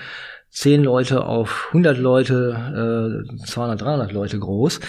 10 0.50 0.84
Leute 0.84 1.24
auf 1.24 1.66
100 1.68 1.98
Leute, 1.98 3.24
äh, 3.34 3.44
200, 3.46 3.80
300 3.80 4.12
Leute 4.12 4.38
groß 4.38 4.80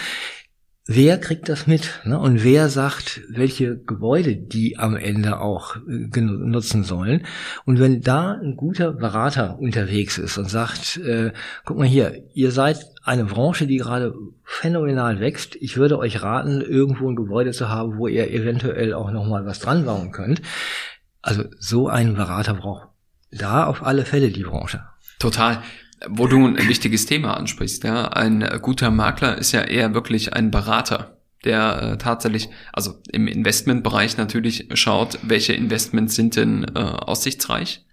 wer 0.87 1.17
kriegt 1.19 1.49
das 1.49 1.67
mit? 1.67 2.01
Ne? 2.03 2.19
Und 2.19 2.43
wer 2.43 2.69
sagt, 2.69 3.21
welche 3.29 3.77
Gebäude 3.77 4.35
die 4.35 4.77
am 4.77 4.95
Ende 4.95 5.39
auch 5.39 5.75
äh, 5.75 6.21
nutzen 6.21 6.83
sollen? 6.83 7.25
Und 7.65 7.79
wenn 7.79 8.01
da 8.01 8.33
ein 8.33 8.55
guter 8.55 8.93
Berater 8.93 9.59
unterwegs 9.59 10.17
ist 10.17 10.37
und 10.37 10.49
sagt, 10.49 10.97
äh, 10.97 11.31
guck 11.65 11.77
mal 11.77 11.87
hier, 11.87 12.23
ihr 12.33 12.51
seid 12.51 12.85
eine 13.03 13.25
Branche, 13.25 13.67
die 13.67 13.77
gerade 13.77 14.13
phänomenal 14.43 15.19
wächst. 15.19 15.55
Ich 15.55 15.77
würde 15.77 15.97
euch 15.97 16.21
raten, 16.21 16.61
irgendwo 16.61 17.09
ein 17.09 17.15
Gebäude 17.15 17.51
zu 17.51 17.69
haben, 17.69 17.97
wo 17.97 18.07
ihr 18.07 18.31
eventuell 18.31 18.93
auch 18.93 19.11
noch 19.11 19.27
mal 19.27 19.45
was 19.45 19.59
dran 19.59 19.85
bauen 19.85 20.11
könnt. 20.11 20.41
Also 21.21 21.43
so 21.59 21.87
einen 21.87 22.15
Berater 22.15 22.53
braucht 22.53 22.89
da 23.31 23.65
auf 23.65 23.83
alle 23.83 24.05
Fälle 24.05 24.29
die 24.29 24.43
Branche. 24.43 24.83
Total 25.19 25.61
wo 26.07 26.27
du 26.27 26.45
ein 26.45 26.57
wichtiges 26.67 27.05
Thema 27.05 27.37
ansprichst, 27.37 27.83
ja, 27.83 28.09
ein 28.09 28.47
guter 28.61 28.91
Makler 28.91 29.37
ist 29.37 29.51
ja 29.51 29.61
eher 29.61 29.93
wirklich 29.93 30.33
ein 30.33 30.51
Berater, 30.51 31.17
der 31.43 31.81
äh, 31.81 31.97
tatsächlich, 31.97 32.49
also 32.73 33.01
im 33.11 33.27
Investmentbereich 33.27 34.17
natürlich 34.17 34.67
schaut, 34.73 35.19
welche 35.23 35.53
Investments 35.53 36.15
sind 36.15 36.35
denn 36.35 36.65
äh, 36.75 36.79
aussichtsreich. 36.79 37.85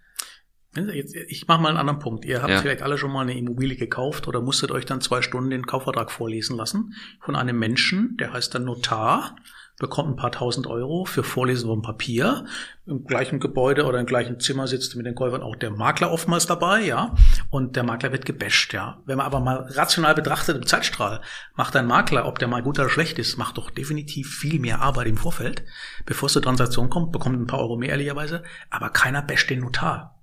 Ich 1.28 1.46
mache 1.48 1.60
mal 1.60 1.68
einen 1.68 1.76
anderen 1.76 1.98
Punkt. 1.98 2.24
Ihr 2.24 2.40
habt 2.40 2.50
ja. 2.50 2.58
vielleicht 2.58 2.80
alle 2.80 2.96
schon 2.96 3.12
mal 3.12 3.20
eine 3.20 3.36
Immobilie 3.36 3.76
gekauft 3.76 4.26
oder 4.26 4.40
musstet 4.40 4.70
euch 4.70 4.86
dann 4.86 5.02
zwei 5.02 5.20
Stunden 5.20 5.50
den 5.50 5.66
Kaufvertrag 5.66 6.10
vorlesen 6.10 6.56
lassen 6.56 6.94
von 7.20 7.36
einem 7.36 7.58
Menschen, 7.58 8.16
der 8.18 8.32
heißt 8.32 8.54
dann 8.54 8.64
Notar 8.64 9.36
bekommt 9.78 10.10
ein 10.10 10.16
paar 10.16 10.32
tausend 10.32 10.66
Euro 10.66 11.04
für 11.04 11.22
Vorlesen 11.22 11.68
vom 11.68 11.82
Papier. 11.82 12.44
Im 12.86 13.04
gleichen 13.04 13.40
Gebäude 13.40 13.84
oder 13.84 13.98
im 13.98 14.06
gleichen 14.06 14.38
Zimmer 14.40 14.66
sitzt 14.66 14.94
mit 14.96 15.06
den 15.06 15.14
Käufern 15.14 15.42
auch 15.42 15.56
der 15.56 15.70
Makler 15.70 16.10
oftmals 16.12 16.46
dabei, 16.46 16.80
ja. 16.80 17.14
Und 17.50 17.76
der 17.76 17.82
Makler 17.82 18.12
wird 18.12 18.24
gebasht, 18.24 18.72
ja. 18.72 19.00
Wenn 19.06 19.18
man 19.18 19.26
aber 19.26 19.40
mal 19.40 19.66
rational 19.70 20.14
betrachtet 20.14 20.56
im 20.56 20.66
Zeitstrahl, 20.66 21.20
macht 21.54 21.74
ein 21.76 21.86
Makler, 21.86 22.26
ob 22.26 22.38
der 22.38 22.48
mal 22.48 22.62
gut 22.62 22.78
oder 22.78 22.88
schlecht 22.88 23.18
ist, 23.18 23.36
macht 23.36 23.58
doch 23.58 23.70
definitiv 23.70 24.34
viel 24.34 24.60
mehr 24.60 24.80
Arbeit 24.80 25.06
im 25.06 25.16
Vorfeld. 25.16 25.64
Bevor 26.06 26.26
es 26.26 26.32
zur 26.32 26.42
Transaktion 26.42 26.90
kommt, 26.90 27.12
bekommt 27.12 27.40
ein 27.40 27.46
paar 27.46 27.60
Euro 27.60 27.76
mehr 27.76 27.90
ehrlicherweise, 27.90 28.42
aber 28.70 28.90
keiner 28.90 29.22
basht 29.22 29.50
den 29.50 29.60
Notar 29.60 30.21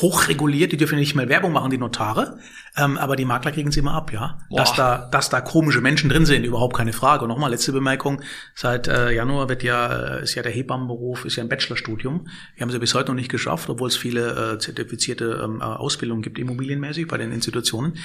hochreguliert, 0.00 0.72
die 0.72 0.78
dürfen 0.78 0.98
nicht 0.98 1.14
mehr 1.14 1.28
Werbung 1.28 1.52
machen, 1.52 1.70
die 1.70 1.76
Notare, 1.78 2.38
ähm, 2.76 2.96
aber 2.96 3.14
die 3.14 3.26
Makler 3.26 3.52
kriegen 3.52 3.70
sie 3.70 3.80
immer 3.80 3.92
ab, 3.92 4.12
ja. 4.12 4.38
Dass 4.50 4.74
da, 4.74 5.08
dass 5.10 5.28
da 5.28 5.42
komische 5.42 5.82
Menschen 5.82 6.08
drin 6.08 6.24
sind, 6.24 6.44
überhaupt 6.44 6.74
keine 6.76 6.94
Frage. 6.94 7.24
Und 7.24 7.28
nochmal 7.28 7.50
letzte 7.50 7.72
Bemerkung: 7.72 8.22
Seit 8.54 8.88
äh, 8.88 9.12
Januar 9.12 9.50
wird 9.50 9.62
ja 9.62 10.16
äh, 10.16 10.22
ist 10.22 10.34
ja 10.34 10.42
der 10.42 10.52
Hebammenberuf 10.52 11.26
ist 11.26 11.36
ja 11.36 11.42
ein 11.42 11.48
Bachelorstudium. 11.48 12.26
Wir 12.56 12.62
haben 12.62 12.70
sie 12.70 12.78
bis 12.78 12.94
heute 12.94 13.08
noch 13.10 13.16
nicht 13.16 13.30
geschafft, 13.30 13.68
obwohl 13.68 13.88
es 13.88 13.96
viele 13.96 14.54
äh, 14.54 14.58
zertifizierte 14.58 15.42
ähm, 15.44 15.60
äh, 15.60 15.64
Ausbildungen 15.64 16.22
gibt, 16.22 16.38
immobilienmäßig 16.38 17.06
bei 17.06 17.18
den 17.18 17.30
Institutionen. 17.30 17.98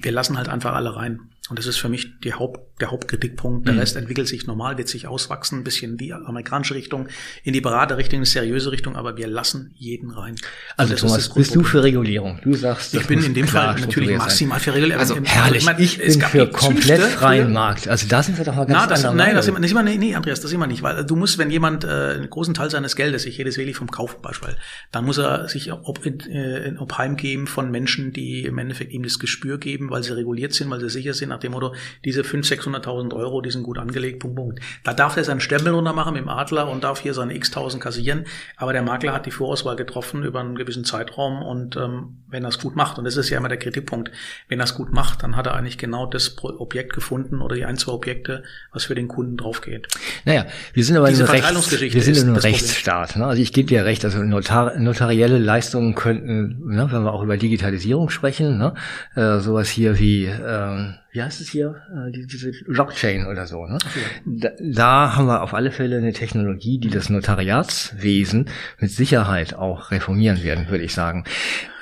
Wir 0.00 0.12
lassen 0.12 0.36
halt 0.36 0.48
einfach 0.48 0.74
alle 0.74 0.94
rein. 0.94 1.20
Und 1.50 1.58
das 1.58 1.66
ist 1.66 1.78
für 1.78 1.88
mich 1.88 2.20
die 2.20 2.34
Haupt, 2.34 2.60
der 2.80 2.90
Hauptkritikpunkt. 2.90 3.66
Der 3.66 3.74
mhm. 3.74 3.80
Rest 3.80 3.96
entwickelt 3.96 4.28
sich 4.28 4.46
normal, 4.46 4.78
wird 4.78 4.88
sich 4.88 5.06
auswachsen, 5.06 5.60
ein 5.60 5.64
bisschen 5.64 5.92
in 5.92 5.96
die 5.98 6.12
amerikanische 6.12 6.74
Richtung, 6.74 7.08
in 7.44 7.52
die 7.52 7.60
Beraterrichtung, 7.60 8.18
in 8.18 8.24
die 8.24 8.30
seriöse 8.30 8.70
Richtung, 8.72 8.96
aber 8.96 9.16
wir 9.16 9.26
lassen 9.26 9.72
jeden 9.76 10.10
rein. 10.10 10.36
Also 10.76 10.94
Thomas, 10.94 11.28
bist 11.34 11.54
du 11.54 11.62
für 11.62 11.82
Regulierung? 11.82 12.40
Du 12.42 12.54
sagst, 12.54 12.94
ich 12.94 13.06
bin 13.06 13.22
in 13.22 13.34
dem 13.34 13.48
Fall 13.48 13.78
natürlich 13.80 14.16
maximal 14.16 14.60
für 14.60 14.74
Regulierung. 14.74 15.00
Also 15.00 15.16
herrlich, 15.22 15.66
ich, 15.78 16.00
ich 16.00 16.18
bin 16.18 16.28
für 16.28 16.46
komplett 16.48 17.00
freien 17.00 17.52
Markt. 17.52 17.88
Also 17.88 18.06
da 18.08 18.22
sind 18.22 18.38
wir 18.38 18.44
doch 18.44 18.54
mal 18.54 18.66
ganz 18.66 18.78
Na, 18.78 18.86
das, 18.86 19.02
Nein, 19.14 19.34
das 19.34 19.48
immer, 19.48 19.60
das 19.60 19.70
immer, 19.70 19.82
nee, 19.82 20.14
Andreas, 20.14 20.40
das 20.40 20.52
immer 20.52 20.66
nicht, 20.66 20.82
weil 20.82 21.04
du 21.04 21.16
musst, 21.16 21.38
wenn 21.38 21.50
jemand 21.50 21.84
äh, 21.84 21.88
einen 21.88 22.30
großen 22.30 22.54
Teil 22.54 22.70
seines 22.70 22.96
Geldes, 22.96 23.26
ich 23.26 23.38
rede 23.38 23.48
jetzt 23.48 23.58
wirklich 23.58 23.76
vom 23.76 23.90
Kauf 23.90 24.20
Beispiel, 24.20 24.56
dann 24.92 25.04
muss 25.04 25.18
er 25.18 25.48
sich 25.48 25.72
ob, 25.72 26.04
äh, 26.06 26.74
ob 26.78 26.98
heimgeben 26.98 27.46
von 27.46 27.70
Menschen, 27.70 28.12
die 28.12 28.44
im 28.44 28.58
Endeffekt 28.58 28.92
ihm 28.92 29.02
das 29.02 29.18
Gespür 29.18 29.58
geben, 29.58 29.90
weil 29.90 30.02
sie 30.02 30.14
reguliert 30.14 30.52
sind, 30.52 30.70
weil 30.70 30.80
sie 30.80 30.88
sicher 30.88 31.14
sind, 31.14 31.30
nach 31.30 31.40
dem 31.40 31.52
Motto, 31.52 31.74
diese 32.04 32.22
500.000, 32.22 32.67
600.000 32.74 33.14
Euro, 33.14 33.40
die 33.40 33.50
sind 33.50 33.62
gut 33.62 33.78
angelegt, 33.78 34.20
Punkt, 34.20 34.36
Punkt. 34.36 34.60
Da 34.84 34.94
darf 34.94 35.16
er 35.16 35.24
seinen 35.24 35.40
Stempel 35.40 35.72
runtermachen 35.72 36.14
mit 36.14 36.22
dem 36.22 36.28
Adler 36.28 36.68
und 36.68 36.84
darf 36.84 37.00
hier 37.00 37.14
seine 37.14 37.34
x-tausend 37.34 37.82
kassieren, 37.82 38.24
aber 38.56 38.72
der 38.72 38.82
Makler 38.82 39.12
hat 39.12 39.26
die 39.26 39.30
Vorauswahl 39.30 39.76
getroffen 39.76 40.22
über 40.22 40.40
einen 40.40 40.54
gewissen 40.54 40.84
Zeitraum 40.84 41.42
und 41.42 41.76
ähm, 41.76 42.18
wenn 42.28 42.44
er 42.44 42.48
es 42.48 42.58
gut 42.58 42.76
macht, 42.76 42.98
und 42.98 43.04
das 43.04 43.16
ist 43.16 43.30
ja 43.30 43.38
immer 43.38 43.48
der 43.48 43.58
Kritikpunkt, 43.58 44.10
wenn 44.48 44.60
er 44.60 44.64
es 44.64 44.74
gut 44.74 44.92
macht, 44.92 45.22
dann 45.22 45.36
hat 45.36 45.46
er 45.46 45.54
eigentlich 45.54 45.78
genau 45.78 46.06
das 46.06 46.36
Objekt 46.42 46.92
gefunden 46.92 47.40
oder 47.40 47.56
die 47.56 47.64
ein, 47.64 47.76
zwei 47.76 47.92
Objekte, 47.92 48.42
was 48.72 48.84
für 48.84 48.94
den 48.94 49.08
Kunden 49.08 49.36
drauf 49.36 49.60
geht. 49.60 49.88
Naja, 50.24 50.46
wir 50.72 50.84
sind 50.84 50.96
aber 50.96 51.08
in 51.08 51.16
einem, 51.16 51.26
Rechts, 51.26 51.80
wir 51.80 52.02
sind 52.02 52.16
in 52.16 52.28
einem 52.28 52.36
Rechtsstaat. 52.36 53.16
Ne? 53.16 53.26
Also 53.26 53.42
ich 53.42 53.52
gebe 53.52 53.68
dir 53.68 53.84
recht, 53.84 54.04
also 54.04 54.22
notar 54.22 54.78
notarielle 54.78 55.38
Leistungen 55.38 55.94
könnten, 55.94 56.60
ne, 56.66 56.88
wenn 56.90 57.02
wir 57.02 57.12
auch 57.12 57.22
über 57.22 57.36
Digitalisierung 57.36 58.10
sprechen, 58.10 58.58
ne, 58.58 58.74
äh, 59.14 59.38
sowas 59.38 59.68
hier 59.68 59.98
wie 59.98 60.26
äh, 60.26 60.92
wie 61.12 61.22
heißt 61.22 61.40
es 61.40 61.48
hier, 61.48 61.76
äh, 61.90 62.10
die, 62.10 62.26
diese 62.26 62.52
Blockchain 62.66 63.26
oder 63.26 63.46
so. 63.46 63.66
Ne? 63.66 63.78
Da, 64.26 64.50
da 64.60 65.16
haben 65.16 65.26
wir 65.26 65.42
auf 65.42 65.54
alle 65.54 65.70
Fälle 65.70 65.96
eine 65.96 66.12
Technologie, 66.12 66.78
die 66.78 66.90
das 66.90 67.08
Notariatswesen 67.08 68.46
mit 68.78 68.90
Sicherheit 68.90 69.54
auch 69.54 69.90
reformieren 69.90 70.42
werden, 70.42 70.68
würde 70.68 70.84
ich 70.84 70.94
sagen. 70.94 71.24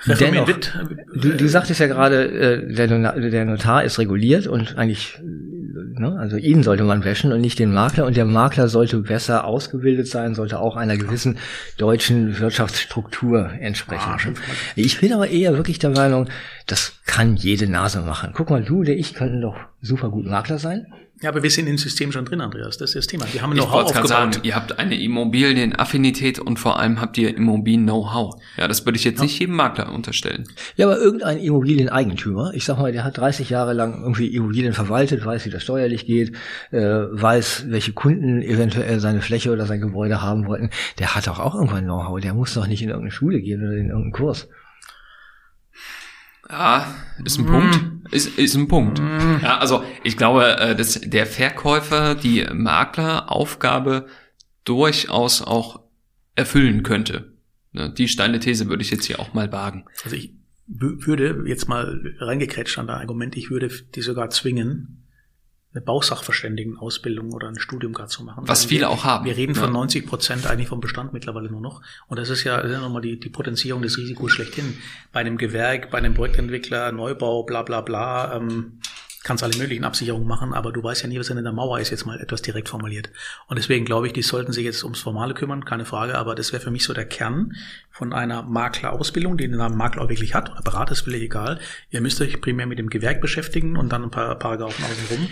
Dennoch, 0.06 0.49
du, 1.14 1.30
du 1.30 1.49
sagtest 1.49 1.80
ja 1.80 1.88
gerade, 1.88 2.62
äh, 2.68 2.73
der 2.73 3.45
Notar 3.45 3.83
ist 3.83 3.99
reguliert 3.99 4.47
und 4.47 4.78
eigentlich, 4.78 5.18
ne, 5.98 6.16
also 6.18 6.36
ihn 6.36 6.62
sollte 6.62 6.84
man 6.84 7.04
wäschen 7.04 7.32
und 7.32 7.40
nicht 7.40 7.58
den 7.58 7.72
Makler. 7.72 8.06
Und 8.06 8.16
der 8.16 8.24
Makler 8.24 8.68
sollte 8.68 8.98
besser 8.98 9.44
ausgebildet 9.44 10.08
sein, 10.08 10.34
sollte 10.34 10.58
auch 10.58 10.76
einer 10.76 10.96
gewissen 10.96 11.38
deutschen 11.78 12.38
Wirtschaftsstruktur 12.38 13.50
entsprechen. 13.60 14.04
Ah, 14.10 14.18
ich 14.74 15.00
bin 15.00 15.12
aber 15.12 15.28
eher 15.28 15.56
wirklich 15.56 15.78
der 15.78 15.90
Meinung, 15.90 16.28
das 16.66 17.00
kann 17.06 17.36
jede 17.36 17.68
Nase 17.68 18.00
machen. 18.00 18.32
Guck 18.34 18.50
mal, 18.50 18.62
du 18.62 18.80
oder 18.80 18.92
ich 18.92 19.14
könnten 19.14 19.40
doch 19.40 19.56
super 19.80 20.10
gut 20.10 20.26
Makler 20.26 20.58
sein. 20.58 20.86
Ja, 21.23 21.30
aber 21.30 21.42
wir 21.42 21.50
sind 21.50 21.66
im 21.66 21.78
System 21.78 22.12
schon 22.12 22.26
drin, 22.26 22.42
Andreas. 22.42 22.76
Das 22.76 22.90
ist 22.90 22.96
das 22.96 23.06
Thema. 23.06 23.25
Wir 23.32 23.40
haben 23.40 23.56
noch 23.56 23.73
aufgebaut. 23.73 24.06
Sagen, 24.06 24.32
ihr 24.42 24.54
habt 24.54 24.78
eine 24.78 25.00
Immobilienaffinität 25.00 26.38
und 26.38 26.58
vor 26.58 26.78
allem 26.78 27.00
habt 27.00 27.16
ihr 27.16 27.35
Immobilien-Know-how. 27.35 28.35
Ja, 28.58 28.68
das 28.68 28.85
würde 28.85 28.99
ich 28.99 29.04
jetzt 29.04 29.18
ja. 29.18 29.23
nicht 29.23 29.38
jedem 29.38 29.54
Makler 29.54 29.92
unterstellen. 29.92 30.44
Ja, 30.76 30.87
aber 30.87 30.99
irgendein 30.99 31.38
Immobilieneigentümer, 31.38 32.52
ich 32.52 32.66
sag 32.66 32.78
mal, 32.78 32.92
der 32.92 33.04
hat 33.04 33.16
30 33.16 33.49
Jahre 33.49 33.73
lang 33.73 34.02
irgendwie 34.02 34.26
Immobilien 34.26 34.75
verwaltet, 34.75 35.25
weiß, 35.25 35.46
wie 35.46 35.50
das 35.50 35.62
steuerlich 35.62 36.04
geht, 36.04 36.37
äh, 36.70 36.80
weiß, 36.80 37.64
welche 37.68 37.94
Kunden 37.94 38.42
eventuell 38.42 39.00
seine 39.00 39.23
Fläche 39.23 39.50
oder 39.52 39.64
sein 39.64 39.80
Gebäude 39.80 40.20
haben 40.20 40.46
wollten. 40.46 40.68
Der 40.99 41.14
hat 41.14 41.26
doch 41.28 41.38
auch 41.38 41.54
irgendwann 41.54 41.85
Know-how. 41.85 42.20
Der 42.20 42.35
muss 42.35 42.52
doch 42.52 42.66
nicht 42.66 42.82
in 42.82 42.90
irgendeine 42.90 43.12
Schule 43.12 43.40
gehen 43.40 43.62
oder 43.62 43.73
in 43.73 43.88
irgendeinen 43.88 44.12
Kurs. 44.12 44.49
Ja, 46.48 46.94
ist 47.24 47.38
ein 47.38 47.44
mm. 47.44 47.48
Punkt. 47.48 47.80
Ist, 48.12 48.38
ist 48.38 48.54
ein 48.54 48.68
Punkt. 48.68 49.00
Mm. 49.00 49.38
Ja, 49.42 49.58
also 49.58 49.82
ich 50.04 50.16
glaube, 50.16 50.58
äh, 50.58 50.76
dass 50.76 51.00
der 51.00 51.26
Verkäufer 51.26 52.14
die 52.14 52.46
Makleraufgabe 52.52 54.06
durchaus 54.64 55.42
auch 55.42 55.80
erfüllen 56.34 56.82
könnte. 56.82 57.32
Ne, 57.72 57.92
die 57.92 58.08
steile 58.08 58.38
These 58.38 58.68
würde 58.68 58.82
ich 58.82 58.90
jetzt 58.90 59.06
hier 59.06 59.20
auch 59.20 59.34
mal 59.34 59.50
wagen. 59.52 59.84
Also 60.04 60.16
ich 60.16 60.32
würde 60.66 61.44
jetzt 61.46 61.68
mal 61.68 62.14
reingekretscht 62.18 62.78
an 62.78 62.88
das 62.88 63.00
Argument, 63.00 63.36
ich 63.36 63.50
würde 63.50 63.70
die 63.94 64.02
sogar 64.02 64.30
zwingen, 64.30 65.05
eine 65.76 65.85
Bausachverständigenausbildung 65.85 67.33
oder 67.33 67.49
ein 67.49 67.59
Studium 67.59 67.92
gerade 67.92 68.09
zu 68.09 68.25
machen. 68.25 68.45
Was 68.47 68.64
viele 68.64 68.83
wir, 68.83 68.90
auch 68.90 69.04
haben. 69.04 69.26
Wir 69.26 69.37
reden 69.37 69.54
von 69.54 69.66
ja. 69.66 69.73
90 69.73 70.06
Prozent 70.06 70.47
eigentlich 70.47 70.68
vom 70.68 70.80
Bestand 70.80 71.12
mittlerweile 71.12 71.50
nur 71.50 71.61
noch. 71.61 71.83
Und 72.09 72.18
das 72.18 72.30
ist 72.30 72.45
ja, 72.45 72.56
das 72.56 72.66
ist 72.66 72.73
ja 72.73 72.80
nochmal 72.80 73.02
die, 73.02 73.21
die 73.21 73.28
Potenzierung 73.28 73.83
des 73.83 73.99
Risikos 73.99 74.33
schlechthin. 74.33 74.78
Bei 75.12 75.21
einem 75.21 75.37
Gewerk, 75.37 75.90
bei 75.90 75.99
einem 75.99 76.14
Projektentwickler, 76.14 76.92
Neubau, 76.92 77.42
bla 77.42 77.62
bla 77.62 77.83
bla, 77.83 78.35
ähm, 78.37 78.80
kannst 79.26 79.42
alle 79.42 79.56
möglichen 79.56 79.85
Absicherungen 79.85 80.28
machen, 80.28 80.54
aber 80.54 80.73
du 80.73 80.83
weißt 80.83 81.02
ja 81.02 81.09
nie, 81.09 81.18
was 81.18 81.30
in 81.30 81.42
der 81.42 81.52
Mauer 81.52 81.80
ist, 81.80 81.90
jetzt 81.90 82.06
mal 82.06 82.21
etwas 82.21 82.42
direkt 82.42 82.68
formuliert. 82.68 83.11
Und 83.49 83.59
deswegen 83.59 83.85
glaube 83.85 84.06
ich, 84.06 84.12
die 84.12 84.23
sollten 84.23 84.52
sich 84.52 84.64
jetzt 84.64 84.85
ums 84.85 85.00
Formale 85.00 85.35
kümmern, 85.35 85.64
keine 85.64 85.85
Frage, 85.85 86.16
aber 86.16 86.37
das 86.37 86.52
wäre 86.52 86.62
für 86.62 86.71
mich 86.71 86.85
so 86.85 86.95
der 86.95 87.06
Kern 87.06 87.56
von 87.90 88.12
einer 88.12 88.42
Maklerausbildung, 88.45 89.37
die 89.37 89.49
den 89.49 89.56
Namen 89.56 89.76
Makler 89.76 90.02
auch 90.02 90.09
wirklich 90.09 90.35
hat, 90.35 90.52
oder 90.52 90.62
Berater 90.62 90.92
ist 90.92 91.00
völlig 91.00 91.23
egal. 91.23 91.59
Ihr 91.90 92.02
müsst 92.02 92.21
euch 92.21 92.40
primär 92.40 92.66
mit 92.66 92.78
dem 92.78 92.88
Gewerk 92.88 93.21
beschäftigen 93.21 93.76
und 93.76 93.90
dann 93.90 94.04
ein 94.04 94.12
paar 94.12 94.37
Paragraphen 94.38 94.85
außenrum. 94.85 95.28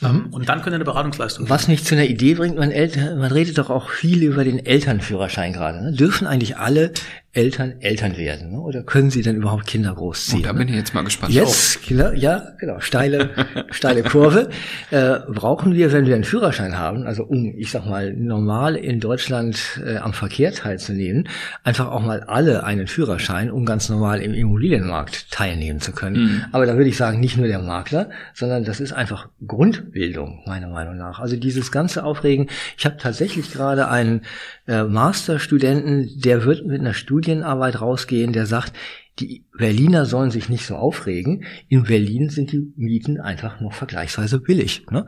Mhm. 0.00 0.26
Und 0.30 0.48
dann 0.48 0.62
können 0.62 0.76
eine 0.76 0.84
Beratungsleistung. 0.84 1.48
Was 1.48 1.68
mich 1.68 1.84
zu 1.84 1.94
einer 1.94 2.04
Idee 2.04 2.34
bringt, 2.34 2.56
man, 2.56 2.70
Eltern, 2.70 3.18
man 3.18 3.32
redet 3.32 3.58
doch 3.58 3.70
auch 3.70 3.90
viel 3.90 4.22
über 4.22 4.44
den 4.44 4.64
Elternführerschein 4.64 5.52
gerade. 5.52 5.82
Ne? 5.82 5.92
Dürfen 5.92 6.26
eigentlich 6.26 6.56
alle 6.56 6.92
Eltern 7.38 7.74
Eltern 7.78 8.16
werden? 8.16 8.50
Ne? 8.50 8.60
Oder 8.60 8.82
können 8.82 9.10
sie 9.10 9.22
denn 9.22 9.36
überhaupt 9.36 9.66
Kinder 9.66 9.94
großziehen? 9.94 10.40
Oh, 10.40 10.44
da 10.44 10.52
ne? 10.52 10.58
bin 10.58 10.68
ich 10.68 10.74
jetzt 10.74 10.92
mal 10.92 11.04
gespannt. 11.04 11.32
Jetzt, 11.32 11.86
genau, 11.86 12.10
ja, 12.10 12.48
genau, 12.58 12.80
steile, 12.80 13.30
steile 13.70 14.02
Kurve. 14.02 14.50
Äh, 14.90 15.20
brauchen 15.28 15.72
wir, 15.74 15.92
wenn 15.92 16.04
wir 16.06 16.16
einen 16.16 16.24
Führerschein 16.24 16.76
haben, 16.76 17.04
also 17.04 17.22
um, 17.22 17.54
ich 17.56 17.70
sag 17.70 17.86
mal, 17.86 18.12
normal 18.12 18.74
in 18.74 18.98
Deutschland 18.98 19.80
äh, 19.86 19.98
am 19.98 20.12
Verkehr 20.14 20.52
teilzunehmen, 20.52 21.28
einfach 21.62 21.92
auch 21.92 22.02
mal 22.02 22.24
alle 22.24 22.64
einen 22.64 22.88
Führerschein, 22.88 23.52
um 23.52 23.64
ganz 23.64 23.88
normal 23.88 24.20
im 24.20 24.34
Immobilienmarkt 24.34 25.30
teilnehmen 25.30 25.80
zu 25.80 25.92
können. 25.92 26.16
Mhm. 26.16 26.44
Aber 26.50 26.66
da 26.66 26.76
würde 26.76 26.90
ich 26.90 26.96
sagen, 26.96 27.20
nicht 27.20 27.36
nur 27.36 27.46
der 27.46 27.60
Makler, 27.60 28.10
sondern 28.34 28.64
das 28.64 28.80
ist 28.80 28.92
einfach 28.92 29.28
Grundbildung, 29.46 30.42
meiner 30.44 30.68
Meinung 30.68 30.96
nach. 30.96 31.20
Also 31.20 31.36
dieses 31.36 31.70
ganze 31.70 32.02
Aufregen. 32.02 32.48
Ich 32.76 32.84
habe 32.84 32.96
tatsächlich 32.96 33.52
gerade 33.52 33.88
einen 33.88 34.22
äh, 34.68 34.84
Masterstudenten, 34.84 36.20
der 36.20 36.44
wird 36.44 36.64
mit 36.66 36.80
einer 36.80 36.94
Studienarbeit 36.94 37.80
rausgehen, 37.80 38.32
der 38.32 38.46
sagt, 38.46 38.72
die 39.18 39.44
Berliner 39.58 40.06
sollen 40.06 40.30
sich 40.30 40.48
nicht 40.48 40.64
so 40.64 40.76
aufregen. 40.76 41.42
In 41.68 41.82
Berlin 41.82 42.28
sind 42.30 42.52
die 42.52 42.72
Mieten 42.76 43.20
einfach 43.20 43.60
noch 43.60 43.72
vergleichsweise 43.72 44.38
billig. 44.38 44.86
Ne? 44.92 45.06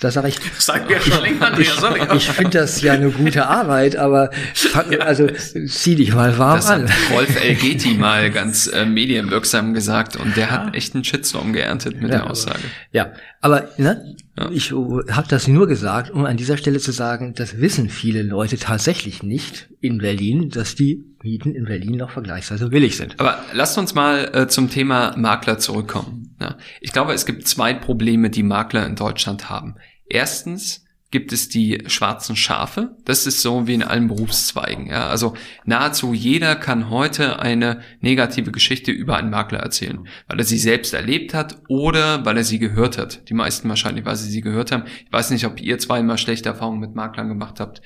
Da 0.00 0.10
sage 0.10 0.28
ich, 0.28 0.36
Sag 0.58 0.90
mir 0.90 1.00
schon 1.00 1.22
länger, 1.22 1.58
ich, 1.58 1.70
ich 2.14 2.28
finde 2.28 2.58
das 2.58 2.82
ja 2.82 2.92
eine 2.92 3.08
gute 3.10 3.46
Arbeit, 3.46 3.96
aber 3.96 4.30
fang, 4.52 5.00
also 5.00 5.26
zieh 5.66 5.94
dich 5.94 6.14
mal 6.14 6.36
warm 6.36 6.56
Das 6.56 6.66
an. 6.66 6.82
hat 6.82 7.10
Rolf 7.14 7.42
Elgeti 7.42 7.94
mal 7.98 8.30
ganz 8.30 8.66
äh, 8.66 8.84
medienwirksam 8.84 9.72
gesagt 9.72 10.16
und 10.16 10.36
der 10.36 10.50
hat 10.50 10.74
echt 10.74 10.94
einen 10.94 11.04
Shitstorm 11.04 11.54
geerntet 11.54 11.94
mit 11.94 12.10
Ja, 12.10 12.18
der 12.18 12.30
Aussage. 12.30 12.60
Ja, 12.92 13.12
aber 13.40 13.70
ne, 13.78 14.16
Ja. 14.38 14.50
ich 14.50 14.72
habe 14.72 15.28
das 15.28 15.48
nur 15.48 15.66
gesagt, 15.66 16.10
um 16.10 16.26
an 16.26 16.36
dieser 16.36 16.56
Stelle 16.56 16.78
zu 16.78 16.92
sagen, 16.92 17.34
das 17.34 17.58
wissen 17.58 17.88
viele 17.88 18.22
Leute 18.22 18.58
tatsächlich 18.58 19.22
nicht 19.22 19.68
in 19.80 19.98
Berlin, 19.98 20.50
dass 20.50 20.74
die 20.74 21.04
Mieten 21.22 21.54
in 21.54 21.64
Berlin 21.64 21.96
noch 21.96 22.10
vergleichsweise 22.10 22.68
billig 22.68 22.96
sind. 22.96 23.18
Aber 23.18 23.38
lasst 23.52 23.78
uns 23.78 23.94
mal 23.94 24.30
äh, 24.34 24.46
zum 24.46 24.70
Thema 24.70 25.16
Makler 25.16 25.58
zurückkommen. 25.58 26.36
Ja. 26.40 26.56
Ich 26.80 26.92
glaube, 26.92 27.14
es 27.14 27.24
gibt 27.24 27.48
zwei 27.48 27.72
Probleme, 27.74 28.30
die 28.30 28.42
Makler 28.42 28.86
in 28.86 28.94
Deutschland 28.94 29.48
haben. 29.48 29.76
Erstens 30.08 30.85
gibt 31.10 31.32
es 31.32 31.48
die 31.48 31.84
schwarzen 31.86 32.36
Schafe. 32.36 32.96
Das 33.04 33.26
ist 33.26 33.40
so 33.40 33.66
wie 33.66 33.74
in 33.74 33.82
allen 33.82 34.08
Berufszweigen. 34.08 34.86
Ja. 34.86 35.08
Also 35.08 35.34
nahezu 35.64 36.12
jeder 36.12 36.56
kann 36.56 36.90
heute 36.90 37.38
eine 37.38 37.80
negative 38.00 38.50
Geschichte 38.50 38.90
über 38.90 39.16
einen 39.16 39.30
Makler 39.30 39.60
erzählen, 39.60 40.06
weil 40.26 40.38
er 40.38 40.44
sie 40.44 40.58
selbst 40.58 40.94
erlebt 40.94 41.32
hat 41.32 41.62
oder 41.68 42.24
weil 42.24 42.36
er 42.36 42.44
sie 42.44 42.58
gehört 42.58 42.98
hat. 42.98 43.28
Die 43.28 43.34
meisten 43.34 43.68
wahrscheinlich, 43.68 44.04
weil 44.04 44.16
sie 44.16 44.30
sie 44.30 44.40
gehört 44.40 44.72
haben. 44.72 44.84
Ich 45.04 45.12
weiß 45.12 45.30
nicht, 45.30 45.46
ob 45.46 45.60
ihr 45.60 45.78
zweimal 45.78 46.18
schlechte 46.18 46.48
Erfahrungen 46.48 46.80
mit 46.80 46.94
Maklern 46.94 47.28
gemacht 47.28 47.60
habt 47.60 47.82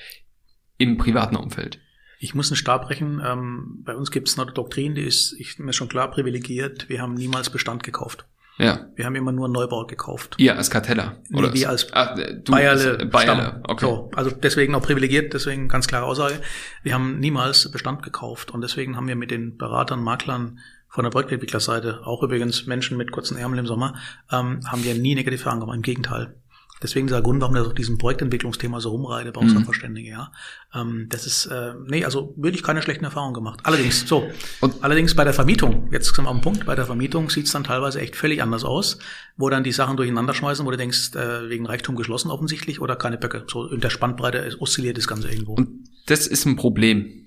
im 0.78 0.96
privaten 0.96 1.36
Umfeld. 1.36 1.78
Ich 2.22 2.34
muss 2.34 2.50
einen 2.50 2.56
Stab 2.56 2.86
brechen. 2.86 3.20
Ähm, 3.24 3.82
bei 3.84 3.94
uns 3.94 4.10
gibt 4.10 4.28
es 4.28 4.38
eine 4.38 4.50
Doktrin, 4.52 4.94
die 4.94 5.02
ist, 5.02 5.36
mir 5.58 5.72
schon 5.72 5.88
klar 5.88 6.10
privilegiert. 6.10 6.88
Wir 6.88 7.00
haben 7.00 7.14
niemals 7.14 7.50
Bestand 7.50 7.82
gekauft. 7.82 8.26
Ja. 8.58 8.86
Wir 8.94 9.06
haben 9.06 9.14
immer 9.14 9.32
nur 9.32 9.48
Neubau 9.48 9.86
gekauft. 9.86 10.34
Ihr 10.38 10.56
als 10.56 10.70
Karteller? 10.70 11.16
Nee, 11.28 11.38
Oder 11.38 11.54
wir 11.54 11.70
als 11.70 11.92
ah, 11.92 12.14
du 12.14 12.52
Bayerle, 12.52 13.06
Bayerle. 13.06 13.62
Okay. 13.66 13.86
So, 13.86 14.10
also 14.14 14.30
deswegen 14.30 14.74
auch 14.74 14.82
privilegiert, 14.82 15.32
deswegen 15.32 15.68
ganz 15.68 15.86
klare 15.86 16.04
Aussage. 16.04 16.40
Wir 16.82 16.92
haben 16.94 17.18
niemals 17.20 17.70
Bestand 17.70 18.02
gekauft 18.02 18.50
und 18.50 18.60
deswegen 18.60 18.96
haben 18.96 19.08
wir 19.08 19.16
mit 19.16 19.30
den 19.30 19.56
Beratern, 19.56 20.02
Maklern 20.02 20.58
von 20.88 21.04
der 21.04 21.10
Projektentwicklerseite, 21.10 22.00
auch 22.04 22.22
übrigens 22.22 22.66
Menschen 22.66 22.96
mit 22.98 23.12
kurzen 23.12 23.38
Ärmeln 23.38 23.60
im 23.60 23.66
Sommer, 23.66 23.94
ähm, 24.30 24.60
haben 24.66 24.84
wir 24.84 24.94
nie 24.94 25.14
negative 25.14 25.44
gemacht. 25.44 25.76
Im 25.76 25.82
Gegenteil. 25.82 26.34
Deswegen 26.82 27.06
dieser 27.06 27.20
Grund, 27.20 27.40
warum 27.42 27.54
das 27.54 27.66
auf 27.66 27.74
diesem 27.74 27.98
Projektentwicklungsthema 27.98 28.80
so 28.80 28.90
rumreite, 28.90 29.38
unserer 29.38 29.60
Mhm. 29.60 29.96
Ja. 29.96 30.32
Ähm, 30.74 31.06
das 31.10 31.26
ist, 31.26 31.46
äh, 31.46 31.74
nee, 31.86 32.04
also 32.04 32.32
wirklich 32.36 32.62
keine 32.62 32.80
schlechten 32.80 33.04
Erfahrungen 33.04 33.34
gemacht. 33.34 33.60
Allerdings, 33.64 34.08
so. 34.08 34.28
Und- 34.60 34.82
allerdings 34.82 35.14
bei 35.14 35.24
der 35.24 35.34
Vermietung, 35.34 35.88
jetzt 35.92 36.14
sind 36.14 36.24
wir 36.24 36.30
am 36.30 36.40
Punkt, 36.40 36.64
bei 36.64 36.74
der 36.74 36.86
Vermietung 36.86 37.28
sieht's 37.28 37.52
dann 37.52 37.64
teilweise 37.64 38.00
echt 38.00 38.16
völlig 38.16 38.42
anders 38.42 38.64
aus, 38.64 38.98
wo 39.36 39.50
dann 39.50 39.62
die 39.62 39.72
Sachen 39.72 39.96
durcheinander 39.96 40.32
schmeißen, 40.32 40.64
wo 40.64 40.70
du 40.70 40.76
denkst, 40.76 41.14
äh, 41.16 41.48
wegen 41.50 41.66
Reichtum 41.66 41.96
geschlossen 41.96 42.30
offensichtlich 42.30 42.80
oder 42.80 42.96
keine 42.96 43.18
Böcke. 43.18 43.44
So 43.46 43.66
in 43.68 43.80
der 43.80 43.90
Spannbreite 43.90 44.56
oszilliert 44.58 44.96
das 44.96 45.06
Ganze 45.06 45.30
irgendwo. 45.30 45.54
Und 45.54 45.88
das 46.06 46.26
ist 46.26 46.46
ein 46.46 46.56
Problem. 46.56 47.26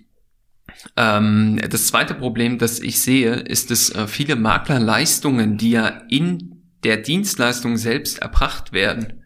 Ähm, 0.97 1.59
das 1.69 1.87
zweite 1.87 2.13
Problem, 2.15 2.57
das 2.57 2.79
ich 2.79 3.01
sehe, 3.01 3.35
ist, 3.35 3.69
dass 3.71 3.89
äh, 3.91 4.07
viele 4.07 4.35
Maklerleistungen, 4.35 5.57
die 5.57 5.71
ja 5.71 5.87
in 6.09 6.63
der 6.83 6.97
Dienstleistung 6.97 7.77
selbst 7.77 8.19
erbracht 8.19 8.73
werden, 8.73 9.22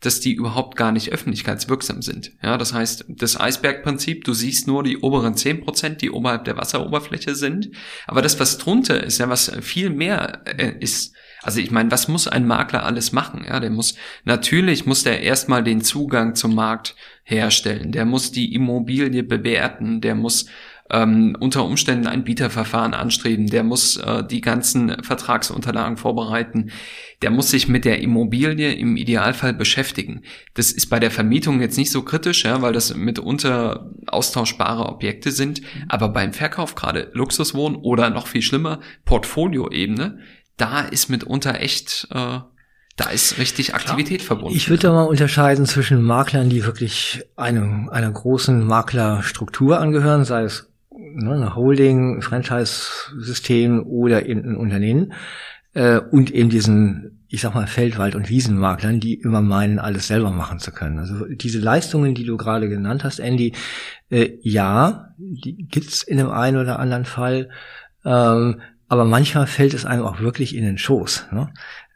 dass 0.00 0.20
die 0.20 0.32
überhaupt 0.32 0.76
gar 0.76 0.92
nicht 0.92 1.12
öffentlichkeitswirksam 1.12 2.02
sind. 2.02 2.32
Ja, 2.42 2.56
das 2.56 2.72
heißt, 2.72 3.04
das 3.08 3.38
Eisbergprinzip, 3.38 4.24
du 4.24 4.32
siehst 4.32 4.66
nur 4.66 4.82
die 4.82 4.98
oberen 4.98 5.34
10%, 5.34 5.96
die 5.96 6.10
oberhalb 6.10 6.44
der 6.44 6.56
Wasseroberfläche 6.56 7.34
sind, 7.34 7.70
aber 8.06 8.22
das, 8.22 8.40
was 8.40 8.58
drunter 8.58 9.02
ist, 9.02 9.18
ja, 9.18 9.28
was 9.28 9.52
viel 9.60 9.90
mehr 9.90 10.42
äh, 10.46 10.74
ist, 10.80 11.14
also 11.42 11.60
ich 11.60 11.70
meine, 11.70 11.90
was 11.90 12.08
muss 12.08 12.28
ein 12.28 12.46
Makler 12.46 12.84
alles 12.84 13.12
machen? 13.12 13.44
Ja, 13.46 13.60
der 13.60 13.70
muss, 13.70 13.94
natürlich 14.24 14.84
muss 14.86 15.04
der 15.04 15.22
erstmal 15.22 15.62
den 15.62 15.80
Zugang 15.82 16.34
zum 16.34 16.54
Markt 16.54 16.96
herstellen, 17.22 17.92
der 17.92 18.04
muss 18.04 18.32
die 18.32 18.54
Immobilie 18.54 19.22
bewerten, 19.22 20.00
der 20.00 20.14
muss 20.14 20.46
ähm, 20.90 21.36
unter 21.38 21.64
Umständen 21.64 22.06
ein 22.06 22.24
Bieterverfahren 22.24 22.94
anstreben, 22.94 23.46
der 23.46 23.62
muss 23.62 23.96
äh, 23.96 24.24
die 24.24 24.40
ganzen 24.40 25.02
Vertragsunterlagen 25.02 25.96
vorbereiten, 25.96 26.70
der 27.22 27.30
muss 27.30 27.50
sich 27.50 27.68
mit 27.68 27.84
der 27.84 28.00
Immobilie 28.00 28.72
im 28.72 28.96
Idealfall 28.96 29.52
beschäftigen. 29.52 30.22
Das 30.54 30.72
ist 30.72 30.86
bei 30.86 30.98
der 30.98 31.10
Vermietung 31.10 31.60
jetzt 31.60 31.76
nicht 31.76 31.92
so 31.92 32.02
kritisch, 32.02 32.44
ja, 32.44 32.62
weil 32.62 32.72
das 32.72 32.94
mitunter 32.94 33.90
austauschbare 34.06 34.86
Objekte 34.86 35.30
sind, 35.30 35.62
aber 35.88 36.08
beim 36.08 36.32
Verkauf 36.32 36.74
gerade 36.74 37.10
Luxuswohnen 37.12 37.78
oder 37.78 38.10
noch 38.10 38.26
viel 38.26 38.42
schlimmer 38.42 38.80
Portfolioebene, 39.04 40.18
da 40.56 40.80
ist 40.80 41.08
mitunter 41.08 41.60
echt, 41.60 42.08
äh, 42.10 42.38
da 42.96 43.10
ist 43.10 43.38
richtig 43.38 43.74
Aktivität 43.74 44.22
verbunden. 44.22 44.56
Ich 44.56 44.68
würde 44.68 44.82
da 44.82 44.92
mal 44.92 45.04
unterscheiden 45.04 45.64
zwischen 45.64 46.02
Maklern, 46.02 46.50
die 46.50 46.64
wirklich 46.64 47.22
einem, 47.36 47.88
einer 47.88 48.10
großen 48.10 48.66
Maklerstruktur 48.66 49.80
angehören, 49.80 50.24
sei 50.24 50.42
es 50.42 50.69
ne, 51.14 51.34
eine 51.34 51.54
Holding, 51.54 52.22
Franchise-System 52.22 53.84
oder 53.86 54.26
eben 54.26 54.44
ein 54.44 54.56
Unternehmen, 54.56 55.12
äh, 55.74 55.98
und 55.98 56.30
eben 56.30 56.50
diesen, 56.50 57.20
ich 57.28 57.40
sag 57.40 57.54
mal, 57.54 57.66
Feldwald- 57.66 58.14
und 58.14 58.28
Wiesenmaklern, 58.28 59.00
die 59.00 59.14
immer 59.14 59.40
meinen, 59.40 59.78
alles 59.78 60.08
selber 60.08 60.30
machen 60.30 60.58
zu 60.58 60.72
können. 60.72 60.98
Also 60.98 61.26
diese 61.26 61.60
Leistungen, 61.60 62.14
die 62.14 62.24
du 62.24 62.36
gerade 62.36 62.68
genannt 62.68 63.04
hast, 63.04 63.20
Andy, 63.20 63.54
äh, 64.10 64.30
ja, 64.42 65.14
die 65.18 65.66
gibt's 65.68 66.02
in 66.02 66.18
dem 66.18 66.30
einen 66.30 66.56
oder 66.56 66.78
anderen 66.78 67.04
Fall, 67.04 67.50
ähm, 68.04 68.60
aber 68.88 69.04
manchmal 69.04 69.46
fällt 69.46 69.74
es 69.74 69.86
einem 69.86 70.02
auch 70.02 70.18
wirklich 70.20 70.56
in 70.56 70.64
den 70.64 70.78
Schoß. 70.78 71.28
Ne? 71.30 71.50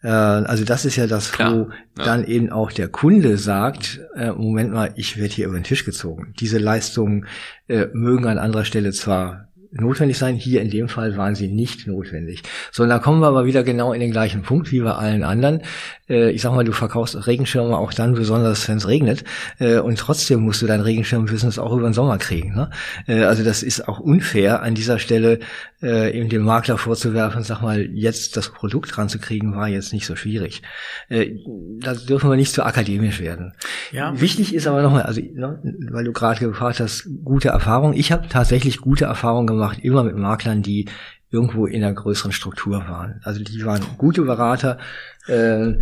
Äh, 0.05 0.09
also 0.09 0.64
das 0.64 0.85
ist 0.85 0.97
ja 0.97 1.07
das, 1.07 1.33
Klar, 1.33 1.53
wo 1.53 1.71
ja. 1.99 2.05
dann 2.05 2.25
eben 2.25 2.51
auch 2.51 2.71
der 2.71 2.88
Kunde 2.88 3.38
sagt, 3.38 4.01
äh, 4.14 4.31
Moment 4.31 4.73
mal, 4.73 4.93
ich 4.97 5.17
werde 5.17 5.35
hier 5.35 5.47
über 5.47 5.59
den 5.59 5.64
Tisch 5.64 5.85
gezogen. 5.85 6.35
Diese 6.38 6.59
Leistungen 6.59 7.27
äh, 7.67 7.87
mögen 7.93 8.27
an 8.27 8.38
anderer 8.38 8.67
Stelle 8.67 8.93
zwar 8.93 9.49
notwendig 9.74 10.18
sein, 10.18 10.37
hier 10.37 10.62
in 10.62 10.70
dem 10.70 10.88
Fall 10.88 11.16
waren 11.16 11.34
sie 11.34 11.48
nicht 11.48 11.87
notwendig. 11.87 12.42
So, 12.72 12.82
und 12.84 12.88
da 12.88 12.98
kommen 12.98 13.20
wir 13.20 13.26
aber 13.26 13.44
wieder 13.44 13.62
genau 13.62 13.92
in 13.92 14.00
den 14.00 14.10
gleichen 14.10 14.42
Punkt 14.42 14.72
wie 14.72 14.80
bei 14.80 14.92
allen 14.92 15.24
anderen. 15.24 15.62
Äh, 16.08 16.30
ich 16.30 16.42
sag 16.42 16.54
mal, 16.54 16.64
du 16.64 16.72
verkaufst 16.72 17.26
Regenschirme 17.26 17.76
auch 17.76 17.92
dann 17.92 18.14
besonders, 18.14 18.68
wenn 18.68 18.78
es 18.78 18.88
regnet. 18.88 19.24
Äh, 19.58 19.78
und 19.78 19.98
trotzdem 19.98 20.40
musst 20.40 20.62
du 20.62 20.66
dein 20.66 20.80
Regenschirmbusiness 20.80 21.58
auch 21.58 21.72
über 21.72 21.88
den 21.88 21.92
Sommer 21.92 22.18
kriegen. 22.18 22.54
Ne? 22.54 22.70
Äh, 23.06 23.24
also 23.24 23.42
das 23.42 23.62
ist 23.62 23.88
auch 23.88 24.00
unfair, 24.00 24.62
an 24.62 24.74
dieser 24.74 24.98
Stelle 24.98 25.40
äh, 25.82 26.16
eben 26.16 26.28
dem 26.28 26.42
Makler 26.42 26.78
vorzuwerfen, 26.78 27.42
sag 27.42 27.60
mal, 27.60 27.80
jetzt 27.92 28.37
das 28.37 28.48
Produkt 28.48 28.96
ranzukriegen, 28.96 29.54
war 29.54 29.68
jetzt 29.68 29.92
nicht 29.92 30.06
so 30.06 30.16
schwierig. 30.16 30.62
Äh, 31.08 31.37
da 31.80 31.94
dürfen 31.94 32.30
wir 32.30 32.37
nicht 32.37 32.52
zu 32.52 32.64
akademisch 32.64 33.20
werden. 33.20 33.52
Ja. 33.92 34.18
Wichtig 34.20 34.54
ist 34.54 34.66
aber 34.66 34.82
nochmal, 34.82 35.02
also 35.02 35.20
ne, 35.20 35.60
weil 35.90 36.04
du 36.04 36.12
gerade 36.12 36.40
gefragt 36.40 36.80
hast, 36.80 37.08
gute 37.24 37.48
Erfahrung. 37.48 37.92
Ich 37.92 38.12
habe 38.12 38.28
tatsächlich 38.28 38.78
gute 38.78 39.04
Erfahrungen 39.04 39.46
gemacht, 39.46 39.63
immer 39.72 40.05
mit 40.05 40.16
Maklern, 40.16 40.62
die 40.62 40.88
irgendwo 41.31 41.66
in 41.66 41.83
einer 41.83 41.94
größeren 41.94 42.33
Struktur 42.33 42.88
waren. 42.88 43.20
Also 43.24 43.42
die 43.42 43.64
waren 43.64 43.83
gute 43.98 44.22
Berater 44.22 44.79
äh, 45.27 45.72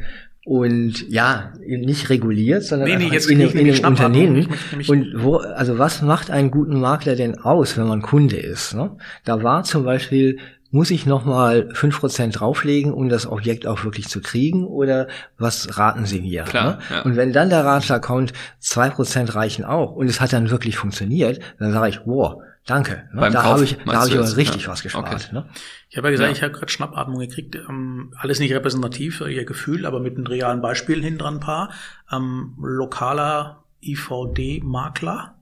und 0.45 1.09
ja, 1.09 1.53
nicht 1.65 2.11
reguliert, 2.11 2.65
sondern 2.65 2.89
Nee, 2.89 2.97
nee, 2.97 3.17
in, 3.17 3.41
in 3.41 3.55
nämlich 3.55 3.85
einem. 3.85 3.93
Unternehmen. 3.93 4.49
Und 4.89 5.13
wo, 5.17 5.37
also 5.37 5.79
was 5.79 6.03
macht 6.03 6.31
einen 6.31 6.51
guten 6.51 6.81
Makler 6.81 7.15
denn 7.15 7.39
aus, 7.39 7.77
wenn 7.77 7.87
man 7.87 8.03
Kunde 8.03 8.37
ist? 8.37 8.75
Ne? 8.75 8.97
Da 9.25 9.43
war 9.43 9.63
zum 9.63 9.85
Beispiel 9.85 10.39
muss 10.73 10.91
ich 10.91 11.05
nochmal 11.05 11.69
5% 11.75 12.33
drauflegen, 12.33 12.95
um 12.95 13.11
das 13.11 13.27
Objekt 13.27 13.67
auch 13.67 13.85
wirklich 13.85 14.09
zu 14.09 14.23
kriegen? 14.23 14.67
Oder 14.67 15.07
was 15.37 15.77
raten 15.77 16.07
Sie 16.07 16.23
mir? 16.23 16.45
Klar, 16.45 16.65
ne? 16.65 16.79
ja. 16.91 17.03
Und 17.03 17.15
wenn 17.15 17.35
dann 17.35 17.51
der 17.51 17.65
Ratschlag 17.65 18.01
kommt, 18.01 18.33
2% 18.63 19.35
reichen 19.35 19.67
auch 19.67 19.93
und 19.93 20.09
es 20.09 20.23
hat 20.23 20.33
dann 20.33 20.49
wirklich 20.49 20.79
funktioniert, 20.79 21.41
dann 21.59 21.73
sage 21.73 21.91
ich, 21.91 22.01
wow, 22.07 22.43
danke. 22.67 23.09
Ne? 23.13 23.21
Beim 23.21 23.33
Da 23.33 23.43
Kauf 23.43 23.53
habe 23.53 23.65
ich, 23.65 23.77
da 23.85 24.05
du 24.05 24.09
ich 24.13 24.19
aber 24.19 24.37
richtig 24.37 24.63
Ja. 24.65 24.69
was 24.69 24.83
gespart. 24.83 25.07
Okay. 25.13 25.33
Ne? 25.33 25.49
Ich 25.89 25.97
habe 25.97 26.09
ja 26.09 26.13
gesagt, 26.13 26.29
Ja. 26.31 26.37
ich 26.37 26.43
habe 26.43 26.53
gerade 26.53 26.71
Schnappatmung 26.73 27.21
gekriegt. 27.21 27.55
Ähm, 27.57 28.15
alles 28.19 28.39
nicht 28.39 28.53
repräsentativ 28.53 29.19
für 29.19 29.31
ihr 29.31 29.45
Gefühl, 29.45 29.87
aber 29.87 30.01
mit 30.01 30.17
einem 30.17 30.27
realen 30.27 30.61
Beispiel 30.61 31.03
hinten 31.03 31.19
dran 31.19 31.35
ein 31.35 31.41
paar. 31.41 31.71
Ähm, 32.11 32.55
lokaler 32.59 33.65
IVD-Makler 33.83 35.35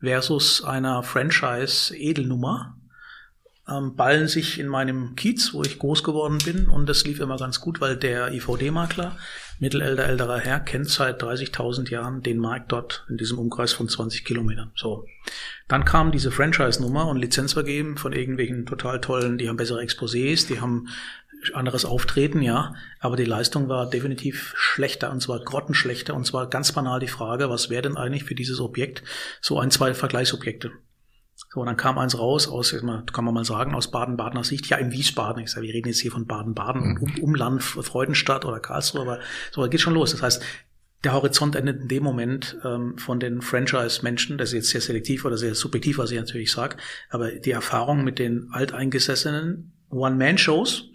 versus 0.00 0.62
einer 0.64 1.02
Franchise-Edelnummer 1.02 2.76
ähm, 3.68 3.96
ballen 3.96 4.28
sich 4.28 4.58
in 4.60 4.68
meinem 4.68 5.16
Kiez, 5.16 5.52
wo 5.52 5.62
ich 5.62 5.78
groß 5.78 6.04
geworden 6.04 6.38
bin. 6.44 6.68
Und 6.68 6.88
das 6.88 7.04
lief 7.04 7.20
immer 7.20 7.36
ganz 7.36 7.60
gut, 7.60 7.80
weil 7.80 7.96
der 7.96 8.32
IVD-Makler, 8.32 9.16
mittelälter, 9.58 10.04
älterer 10.04 10.38
Herr, 10.38 10.60
kennt 10.60 10.88
seit 10.88 11.22
30.000 11.22 11.90
Jahren 11.90 12.22
den 12.22 12.38
Markt 12.38 12.72
dort 12.72 13.04
in 13.08 13.16
diesem 13.16 13.38
Umkreis 13.38 13.72
von 13.72 13.88
20 13.88 14.24
Kilometern. 14.24 14.72
So. 14.74 15.06
Dann 15.68 15.84
kam 15.84 16.12
diese 16.12 16.30
Franchise-Nummer 16.30 17.08
und 17.08 17.18
Lizenz 17.18 17.54
vergeben 17.54 17.96
von 17.96 18.12
irgendwelchen 18.12 18.66
total 18.66 19.00
tollen, 19.00 19.38
die 19.38 19.48
haben 19.48 19.56
bessere 19.56 19.82
Exposés, 19.82 20.46
die 20.46 20.60
haben 20.60 20.88
anderes 21.54 21.84
Auftreten, 21.84 22.42
ja, 22.42 22.74
aber 22.98 23.16
die 23.16 23.24
Leistung 23.24 23.68
war 23.68 23.88
definitiv 23.88 24.54
schlechter 24.56 25.10
und 25.10 25.20
zwar 25.20 25.40
grottenschlechter 25.40 26.14
und 26.14 26.26
zwar 26.26 26.48
ganz 26.48 26.72
banal 26.72 27.00
die 27.00 27.08
Frage, 27.08 27.50
was 27.50 27.70
wäre 27.70 27.82
denn 27.82 27.96
eigentlich 27.96 28.24
für 28.24 28.34
dieses 28.34 28.60
Objekt 28.60 29.02
so 29.40 29.58
ein, 29.58 29.70
zwei 29.70 29.94
Vergleichsobjekte? 29.94 30.72
So, 31.56 31.62
und 31.62 31.68
dann 31.68 31.78
kam 31.78 31.96
eins 31.96 32.18
raus 32.18 32.48
aus, 32.48 32.76
kann 33.14 33.24
man 33.24 33.32
mal 33.32 33.46
sagen, 33.46 33.74
aus 33.74 33.90
Baden-Badener 33.90 34.44
Sicht, 34.44 34.66
ja, 34.66 34.76
in 34.76 34.92
Wiesbaden. 34.92 35.42
Ich 35.42 35.52
sage, 35.52 35.66
wir 35.66 35.72
reden 35.72 35.88
jetzt 35.88 36.00
hier 36.00 36.10
von 36.10 36.26
Baden-Baden 36.26 36.82
und 36.82 37.00
um, 37.00 37.24
Umland, 37.24 37.62
Freudenstadt 37.62 38.44
oder 38.44 38.60
Karlsruhe, 38.60 39.00
aber 39.00 39.20
so, 39.52 39.66
geht 39.66 39.80
schon 39.80 39.94
los. 39.94 40.10
Das 40.10 40.20
heißt, 40.20 40.44
der 41.02 41.14
Horizont 41.14 41.56
endet 41.56 41.80
in 41.80 41.88
dem 41.88 42.02
Moment 42.02 42.58
ähm, 42.62 42.98
von 42.98 43.20
den 43.20 43.40
Franchise-Menschen, 43.40 44.36
das 44.36 44.50
ist 44.50 44.54
jetzt 44.54 44.68
sehr 44.68 44.82
selektiv 44.82 45.24
oder 45.24 45.38
sehr 45.38 45.54
subjektiv, 45.54 45.96
was 45.96 46.10
ich 46.10 46.18
natürlich 46.18 46.52
sage, 46.52 46.76
aber 47.08 47.30
die 47.30 47.52
Erfahrung 47.52 48.04
mit 48.04 48.18
den 48.18 48.50
alteingesessenen 48.52 49.72
One-Man-Shows, 49.88 50.90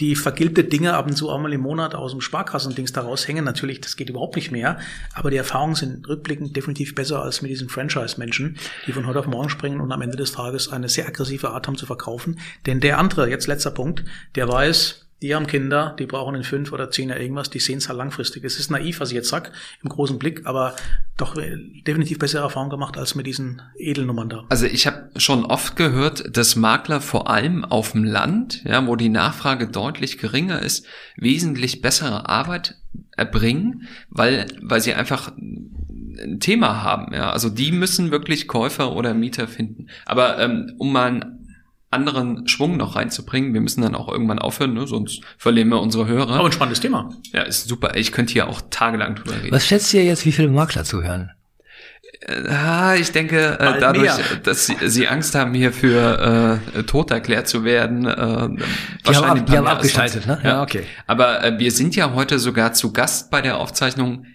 die 0.00 0.14
vergilbte 0.14 0.64
Dinge 0.64 0.94
ab 0.94 1.06
und 1.06 1.16
zu 1.16 1.30
auch 1.30 1.38
mal 1.38 1.52
im 1.52 1.62
Monat 1.62 1.94
aus 1.94 2.12
dem 2.12 2.20
Sparkassendings 2.20 2.92
da 2.92 3.02
raushängen. 3.02 3.44
Natürlich, 3.44 3.80
das 3.80 3.96
geht 3.96 4.10
überhaupt 4.10 4.36
nicht 4.36 4.50
mehr. 4.50 4.78
Aber 5.14 5.30
die 5.30 5.38
Erfahrungen 5.38 5.74
sind 5.74 6.06
rückblickend 6.06 6.54
definitiv 6.54 6.94
besser 6.94 7.22
als 7.22 7.40
mit 7.40 7.50
diesen 7.50 7.68
Franchise-Menschen, 7.68 8.58
die 8.86 8.92
von 8.92 9.06
heute 9.06 9.20
auf 9.20 9.26
morgen 9.26 9.48
springen 9.48 9.80
und 9.80 9.92
am 9.92 10.02
Ende 10.02 10.16
des 10.16 10.32
Tages 10.32 10.70
eine 10.70 10.88
sehr 10.88 11.06
aggressive 11.06 11.50
Art 11.50 11.66
haben 11.66 11.76
zu 11.76 11.86
verkaufen. 11.86 12.38
Denn 12.66 12.80
der 12.80 12.98
andere, 12.98 13.30
jetzt 13.30 13.46
letzter 13.46 13.70
Punkt, 13.70 14.04
der 14.34 14.48
weiß, 14.48 15.05
die 15.22 15.34
haben 15.34 15.46
Kinder, 15.46 15.96
die 15.98 16.06
brauchen 16.06 16.34
in 16.34 16.44
fünf 16.44 16.72
oder 16.72 16.90
zehn 16.90 17.08
Jahren 17.08 17.22
irgendwas, 17.22 17.48
die 17.48 17.58
sehen 17.58 17.78
es 17.78 17.88
halt 17.88 17.98
langfristig. 17.98 18.44
Es 18.44 18.58
ist 18.58 18.70
naiv, 18.70 19.00
was 19.00 19.10
ich 19.10 19.14
jetzt 19.14 19.28
sag, 19.28 19.50
im 19.82 19.88
großen 19.88 20.18
Blick, 20.18 20.42
aber 20.44 20.76
doch 21.16 21.36
äh, 21.36 21.56
definitiv 21.86 22.18
bessere 22.18 22.42
Erfahrungen 22.42 22.70
gemacht 22.70 22.98
als 22.98 23.14
mit 23.14 23.26
diesen 23.26 23.62
Edelnummern 23.78 24.28
da. 24.28 24.44
Also 24.50 24.66
ich 24.66 24.86
habe 24.86 25.10
schon 25.16 25.46
oft 25.46 25.76
gehört, 25.76 26.36
dass 26.36 26.56
Makler 26.56 27.00
vor 27.00 27.30
allem 27.30 27.64
auf 27.64 27.92
dem 27.92 28.04
Land, 28.04 28.62
ja, 28.64 28.86
wo 28.86 28.96
die 28.96 29.08
Nachfrage 29.08 29.68
deutlich 29.68 30.18
geringer 30.18 30.60
ist, 30.60 30.86
wesentlich 31.16 31.80
bessere 31.80 32.28
Arbeit 32.28 32.76
erbringen, 33.16 33.88
weil, 34.10 34.46
weil 34.60 34.80
sie 34.82 34.94
einfach 34.94 35.32
ein 35.36 36.40
Thema 36.40 36.82
haben. 36.82 37.12
Ja. 37.14 37.30
Also 37.30 37.48
die 37.48 37.72
müssen 37.72 38.10
wirklich 38.10 38.48
Käufer 38.48 38.94
oder 38.94 39.14
Mieter 39.14 39.48
finden. 39.48 39.88
Aber 40.04 40.38
ähm, 40.38 40.74
um 40.78 40.92
mal 40.92 41.06
ein 41.06 41.35
anderen 41.96 42.46
Schwung 42.46 42.76
noch 42.76 42.94
reinzubringen. 42.94 43.54
Wir 43.54 43.60
müssen 43.60 43.82
dann 43.82 43.94
auch 43.94 44.08
irgendwann 44.08 44.38
aufhören, 44.38 44.74
ne? 44.74 44.86
sonst 44.86 45.22
verlieren 45.38 45.68
wir 45.68 45.80
unsere 45.80 46.06
Hörer. 46.06 46.36
Aber 46.36 46.46
ein 46.46 46.52
spannendes 46.52 46.80
Thema. 46.80 47.10
Ja, 47.32 47.42
ist 47.42 47.66
super. 47.66 47.96
Ich 47.96 48.12
könnte 48.12 48.32
hier 48.32 48.48
auch 48.48 48.60
tagelang 48.70 49.16
drüber 49.16 49.36
reden. 49.42 49.52
Was 49.52 49.66
schätzt 49.66 49.92
ihr 49.94 50.04
jetzt, 50.04 50.24
wie 50.26 50.32
viele 50.32 50.48
Makler 50.48 50.84
zuhören? 50.84 51.32
Äh, 52.28 53.00
ich 53.00 53.12
denke, 53.12 53.58
äh, 53.58 53.80
dadurch, 53.80 54.16
mehr. 54.16 54.18
dass 54.42 54.66
sie, 54.66 54.76
sie, 54.86 55.08
Angst 55.08 55.34
haben, 55.34 55.54
hier 55.54 55.72
für 55.72 56.60
äh, 56.74 56.82
tot 56.84 57.10
erklärt 57.10 57.46
zu 57.46 57.64
werden, 57.64 58.06
äh, 58.06 58.48
die 59.08 59.14
haben, 59.14 59.24
ab, 59.24 59.46
die 59.46 59.56
haben 59.56 59.66
abgeschaltet, 59.66 60.26
ne? 60.26 60.38
Ja, 60.42 60.62
okay. 60.62 60.82
Aber 61.06 61.44
äh, 61.44 61.58
wir 61.58 61.70
sind 61.70 61.94
ja 61.94 62.14
heute 62.14 62.38
sogar 62.38 62.72
zu 62.72 62.92
Gast 62.92 63.30
bei 63.30 63.42
der 63.42 63.58
Aufzeichnung 63.58 64.26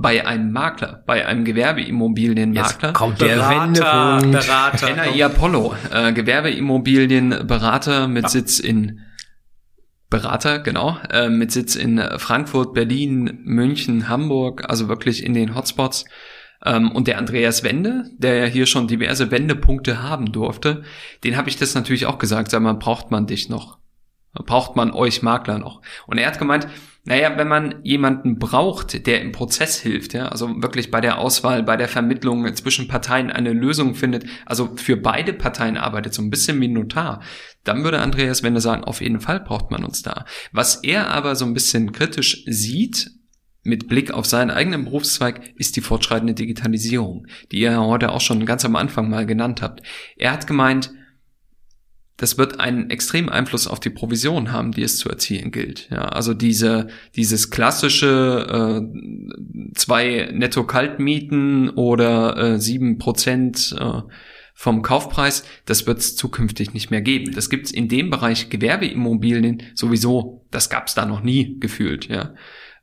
bei 0.00 0.26
einem 0.26 0.52
Makler, 0.52 1.02
bei 1.06 1.26
einem 1.26 1.44
Gewerbeimmobilienmakler. 1.44 2.88
Jetzt 2.88 2.94
kommt 2.94 3.20
der 3.20 3.36
Berater, 3.36 3.62
Wendepunkt. 3.62 4.46
Berater. 4.46 4.96
NAI 4.96 5.24
Apollo, 5.24 5.74
äh, 5.92 6.12
Gewerbeimmobilienberater 6.12 8.08
mit 8.08 8.24
ja. 8.24 8.28
Sitz 8.28 8.58
in 8.58 9.00
Berater, 10.08 10.58
genau, 10.58 10.98
äh, 11.10 11.28
mit 11.28 11.52
Sitz 11.52 11.76
in 11.76 12.02
Frankfurt, 12.18 12.74
Berlin, 12.74 13.38
München, 13.44 14.08
Hamburg, 14.08 14.68
also 14.68 14.88
wirklich 14.88 15.24
in 15.24 15.34
den 15.34 15.54
Hotspots. 15.54 16.04
Ähm, 16.64 16.90
und 16.92 17.06
der 17.06 17.18
Andreas 17.18 17.62
Wende, 17.62 18.04
der 18.18 18.34
ja 18.34 18.44
hier 18.44 18.66
schon 18.66 18.88
diverse 18.88 19.30
Wendepunkte 19.30 20.02
haben 20.02 20.32
durfte, 20.32 20.82
den 21.24 21.36
habe 21.36 21.48
ich 21.48 21.56
das 21.56 21.74
natürlich 21.74 22.06
auch 22.06 22.18
gesagt, 22.18 22.50
sag 22.50 22.60
mal, 22.60 22.74
braucht 22.74 23.10
man 23.10 23.26
dich 23.26 23.48
noch? 23.48 23.79
Braucht 24.32 24.76
man 24.76 24.92
euch 24.92 25.22
Makler 25.22 25.58
noch? 25.58 25.82
Und 26.06 26.18
er 26.18 26.28
hat 26.28 26.38
gemeint, 26.38 26.68
naja, 27.04 27.36
wenn 27.36 27.48
man 27.48 27.82
jemanden 27.82 28.38
braucht, 28.38 29.06
der 29.06 29.22
im 29.22 29.32
Prozess 29.32 29.80
hilft, 29.80 30.12
ja, 30.12 30.28
also 30.28 30.62
wirklich 30.62 30.90
bei 30.90 31.00
der 31.00 31.18
Auswahl, 31.18 31.62
bei 31.62 31.76
der 31.76 31.88
Vermittlung 31.88 32.54
zwischen 32.54 32.88
Parteien 32.88 33.30
eine 33.30 33.52
Lösung 33.52 33.94
findet, 33.94 34.26
also 34.44 34.76
für 34.76 34.96
beide 34.96 35.32
Parteien 35.32 35.78
arbeitet, 35.78 36.12
so 36.14 36.22
ein 36.22 36.30
bisschen 36.30 36.60
wie 36.60 36.68
Notar, 36.68 37.22
dann 37.64 37.84
würde 37.84 38.00
Andreas 38.00 38.42
Wende 38.42 38.60
sagen, 38.60 38.84
auf 38.84 39.00
jeden 39.00 39.20
Fall 39.20 39.40
braucht 39.40 39.70
man 39.70 39.82
uns 39.82 40.02
da. 40.02 40.26
Was 40.52 40.76
er 40.76 41.08
aber 41.08 41.36
so 41.36 41.46
ein 41.46 41.54
bisschen 41.54 41.92
kritisch 41.92 42.44
sieht, 42.46 43.10
mit 43.62 43.88
Blick 43.88 44.12
auf 44.12 44.24
seinen 44.24 44.50
eigenen 44.50 44.84
Berufszweig 44.84 45.52
ist 45.56 45.76
die 45.76 45.82
fortschreitende 45.82 46.34
Digitalisierung, 46.34 47.26
die 47.52 47.60
ihr 47.60 47.78
heute 47.80 48.10
auch 48.10 48.20
schon 48.20 48.46
ganz 48.46 48.64
am 48.64 48.76
Anfang 48.76 49.10
mal 49.10 49.26
genannt 49.26 49.60
habt. 49.60 49.82
Er 50.16 50.32
hat 50.32 50.46
gemeint, 50.46 50.92
das 52.20 52.36
wird 52.36 52.60
einen 52.60 52.90
extremen 52.90 53.30
Einfluss 53.30 53.66
auf 53.66 53.80
die 53.80 53.88
Provision 53.88 54.52
haben, 54.52 54.72
die 54.72 54.82
es 54.82 54.98
zu 54.98 55.08
erzielen 55.08 55.50
gilt. 55.52 55.88
Ja, 55.90 56.02
also 56.02 56.34
diese, 56.34 56.88
dieses 57.16 57.48
klassische 57.48 58.82
äh, 58.84 59.72
zwei 59.74 60.28
Netto-Kaltmieten 60.30 61.70
oder 61.70 62.60
sieben 62.60 62.96
äh, 62.96 62.98
Prozent 62.98 63.74
äh, 63.80 64.02
vom 64.52 64.82
Kaufpreis, 64.82 65.44
das 65.64 65.86
wird 65.86 66.00
es 66.00 66.14
zukünftig 66.14 66.74
nicht 66.74 66.90
mehr 66.90 67.00
geben. 67.00 67.32
Das 67.32 67.48
gibt 67.48 67.64
es 67.64 67.72
in 67.72 67.88
dem 67.88 68.10
Bereich 68.10 68.50
Gewerbeimmobilien 68.50 69.62
sowieso, 69.74 70.44
das 70.50 70.68
gab 70.68 70.88
es 70.88 70.94
da 70.94 71.06
noch 71.06 71.22
nie 71.22 71.58
gefühlt. 71.58 72.08
Ja. 72.08 72.34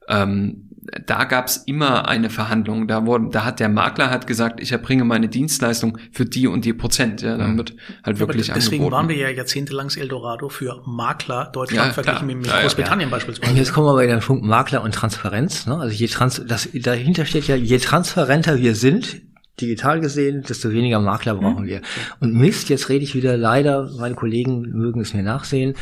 Ähm, 0.07 0.67
da 1.05 1.25
gab 1.25 1.47
es 1.47 1.57
immer 1.57 2.07
eine 2.07 2.29
Verhandlung. 2.29 2.87
Da, 2.87 3.05
wurde, 3.05 3.29
da 3.31 3.43
hat 3.43 3.59
der 3.59 3.69
Makler 3.69 4.09
hat 4.09 4.27
gesagt, 4.27 4.61
ich 4.61 4.71
erbringe 4.71 5.03
meine 5.03 5.27
Dienstleistung 5.27 5.97
für 6.11 6.25
die 6.25 6.47
und 6.47 6.65
die 6.65 6.73
Prozent. 6.73 7.21
Ja, 7.21 7.37
dann 7.37 7.53
mhm. 7.53 7.57
wird 7.57 7.75
halt 8.03 8.19
wirklich 8.19 8.47
ja, 8.47 8.53
Deswegen 8.53 8.83
angeboten. 8.83 8.95
waren 8.95 9.09
wir 9.09 9.17
ja 9.17 9.29
jahrzehntelang 9.29 9.89
Eldorado 9.95 10.49
für 10.49 10.81
Makler 10.85 11.49
Deutschland 11.51 11.87
ja, 11.87 11.93
verglichen 11.93 12.27
mit, 12.27 12.37
mit 12.37 12.49
Großbritannien 12.49 13.09
beispielsweise. 13.09 13.51
Und 13.51 13.57
jetzt 13.57 13.73
kommen 13.73 13.87
wir 13.87 13.95
bei 13.95 14.07
dem 14.07 14.19
Punkt 14.19 14.45
Makler 14.45 14.81
und 14.81 14.93
Transparenz. 14.93 15.65
Ne? 15.65 15.77
Also 15.77 15.93
je 15.93 16.07
trans 16.07 16.41
das, 16.45 16.69
dahinter 16.73 17.25
steht 17.25 17.47
ja, 17.47 17.55
je 17.55 17.77
transparenter 17.79 18.57
wir 18.57 18.75
sind, 18.75 19.21
digital 19.59 19.99
gesehen, 19.99 20.43
desto 20.43 20.71
weniger 20.71 20.99
Makler 20.99 21.35
brauchen 21.35 21.63
mhm. 21.63 21.67
wir. 21.67 21.81
Und 22.19 22.33
Mist, 22.33 22.69
jetzt 22.69 22.89
rede 22.89 23.03
ich 23.03 23.15
wieder 23.15 23.35
leider, 23.35 23.89
meine 23.97 24.15
Kollegen 24.15 24.61
mögen 24.61 25.01
es 25.01 25.13
mir 25.13 25.23
nachsehen, 25.23 25.73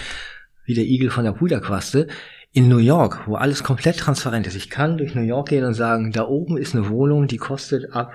wie 0.66 0.74
der 0.74 0.86
Igel 0.86 1.12
von 1.12 1.26
der 1.26 1.34
Puderquaste 1.34 2.08
in 2.56 2.70
New 2.70 2.78
York, 2.78 3.28
wo 3.28 3.36
alles 3.36 3.64
komplett 3.64 3.98
transparent 3.98 4.48
ist. 4.48 4.56
Ich 4.56 4.70
kann 4.70 4.98
durch 4.98 5.14
New 5.14 5.22
York 5.22 5.50
gehen 5.50 5.66
und 5.66 5.74
sagen, 5.74 6.14
da 6.14 6.26
oben 6.26 6.56
ist 6.56 6.74
eine 6.74 6.88
Wohnung, 6.88 7.28
die 7.28 7.36
kostet 7.36 7.92
ab 7.92 8.14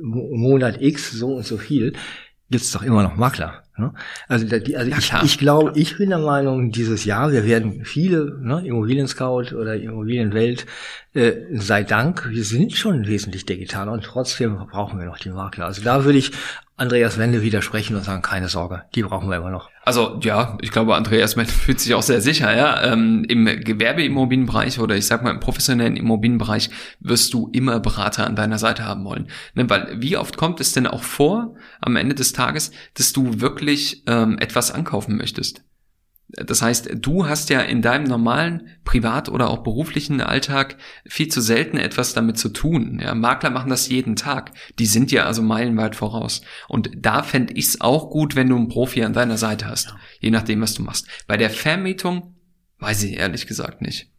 Monat 0.00 0.80
X 0.80 1.10
so 1.10 1.34
und 1.34 1.44
so 1.44 1.56
viel. 1.56 1.92
Gibt's 2.50 2.70
doch 2.70 2.84
immer 2.84 3.02
noch 3.02 3.16
Makler. 3.16 3.64
Ne? 3.78 3.92
Also, 4.26 4.46
also 4.46 4.70
ja, 4.70 4.98
ich, 4.98 5.12
ich 5.22 5.38
glaube, 5.38 5.72
ich 5.74 5.98
bin 5.98 6.10
der 6.10 6.18
Meinung, 6.18 6.72
dieses 6.72 7.04
Jahr, 7.04 7.30
wir 7.32 7.44
werden 7.44 7.84
viele, 7.84 8.38
ne, 8.40 8.62
Immobilien 8.66 9.06
Scout 9.06 9.54
oder 9.54 9.76
Immobilienwelt, 9.76 10.66
äh, 11.14 11.32
sei 11.52 11.84
Dank, 11.84 12.28
wir 12.30 12.44
sind 12.44 12.74
schon 12.74 13.06
wesentlich 13.06 13.46
digitaler 13.46 13.92
und 13.92 14.04
trotzdem 14.04 14.56
brauchen 14.70 14.98
wir 14.98 15.06
noch 15.06 15.18
die 15.18 15.30
Makler. 15.30 15.66
Also 15.66 15.82
da 15.82 16.04
würde 16.04 16.18
ich 16.18 16.32
Andreas 16.78 17.18
Wende 17.18 17.42
widersprechen 17.42 17.96
und 17.96 18.04
sagen, 18.04 18.22
keine 18.22 18.48
Sorge, 18.48 18.84
die 18.94 19.02
brauchen 19.02 19.28
wir 19.28 19.36
immer 19.36 19.50
noch. 19.50 19.68
Also 19.84 20.20
ja, 20.22 20.56
ich 20.62 20.70
glaube, 20.70 20.94
Andreas 20.94 21.36
Wende 21.36 21.50
fühlt 21.64 21.80
sich 21.80 21.92
auch 21.94 22.02
sehr 22.02 22.20
sicher. 22.20 22.56
Ja, 22.56 22.84
ähm, 22.84 23.24
Im 23.28 23.46
Gewerbeimmobilienbereich 23.46 24.78
oder 24.78 24.94
ich 24.94 25.06
sag 25.06 25.24
mal 25.24 25.32
im 25.32 25.40
professionellen 25.40 25.96
Immobilienbereich 25.96 26.70
wirst 27.00 27.34
du 27.34 27.50
immer 27.52 27.80
Berater 27.80 28.28
an 28.28 28.36
deiner 28.36 28.58
Seite 28.58 28.84
haben 28.84 29.04
wollen. 29.04 29.26
Ne, 29.54 29.68
weil 29.68 29.96
wie 30.00 30.16
oft 30.16 30.36
kommt 30.36 30.60
es 30.60 30.72
denn 30.72 30.86
auch 30.86 31.02
vor 31.02 31.56
am 31.80 31.96
Ende 31.96 32.14
des 32.14 32.32
Tages, 32.32 32.70
dass 32.94 33.12
du 33.12 33.40
wirklich 33.40 33.67
ähm, 34.06 34.38
etwas 34.38 34.70
ankaufen 34.70 35.16
möchtest? 35.16 35.62
Das 36.30 36.60
heißt, 36.60 36.90
du 36.94 37.26
hast 37.26 37.48
ja 37.48 37.60
in 37.60 37.80
deinem 37.80 38.04
normalen 38.04 38.68
privat- 38.84 39.30
oder 39.30 39.48
auch 39.48 39.62
beruflichen 39.62 40.20
Alltag 40.20 40.76
viel 41.06 41.28
zu 41.28 41.40
selten 41.40 41.78
etwas 41.78 42.12
damit 42.12 42.36
zu 42.36 42.50
tun. 42.50 43.00
Ja, 43.02 43.14
Makler 43.14 43.48
machen 43.48 43.70
das 43.70 43.88
jeden 43.88 44.14
Tag. 44.14 44.52
Die 44.78 44.84
sind 44.84 45.10
ja 45.10 45.24
also 45.24 45.40
meilenweit 45.40 45.96
voraus. 45.96 46.42
Und 46.68 46.90
da 46.94 47.22
fände 47.22 47.54
ich 47.54 47.68
es 47.68 47.80
auch 47.80 48.10
gut, 48.10 48.36
wenn 48.36 48.50
du 48.50 48.56
einen 48.56 48.68
Profi 48.68 49.02
an 49.04 49.14
deiner 49.14 49.38
Seite 49.38 49.66
hast. 49.66 49.86
Ja. 49.86 49.96
Je 50.20 50.30
nachdem, 50.30 50.60
was 50.60 50.74
du 50.74 50.82
machst. 50.82 51.06
Bei 51.26 51.38
der 51.38 51.48
Vermietung 51.48 52.34
weiß 52.78 53.04
ich 53.04 53.16
ehrlich 53.16 53.46
gesagt 53.46 53.80
nicht. 53.80 54.10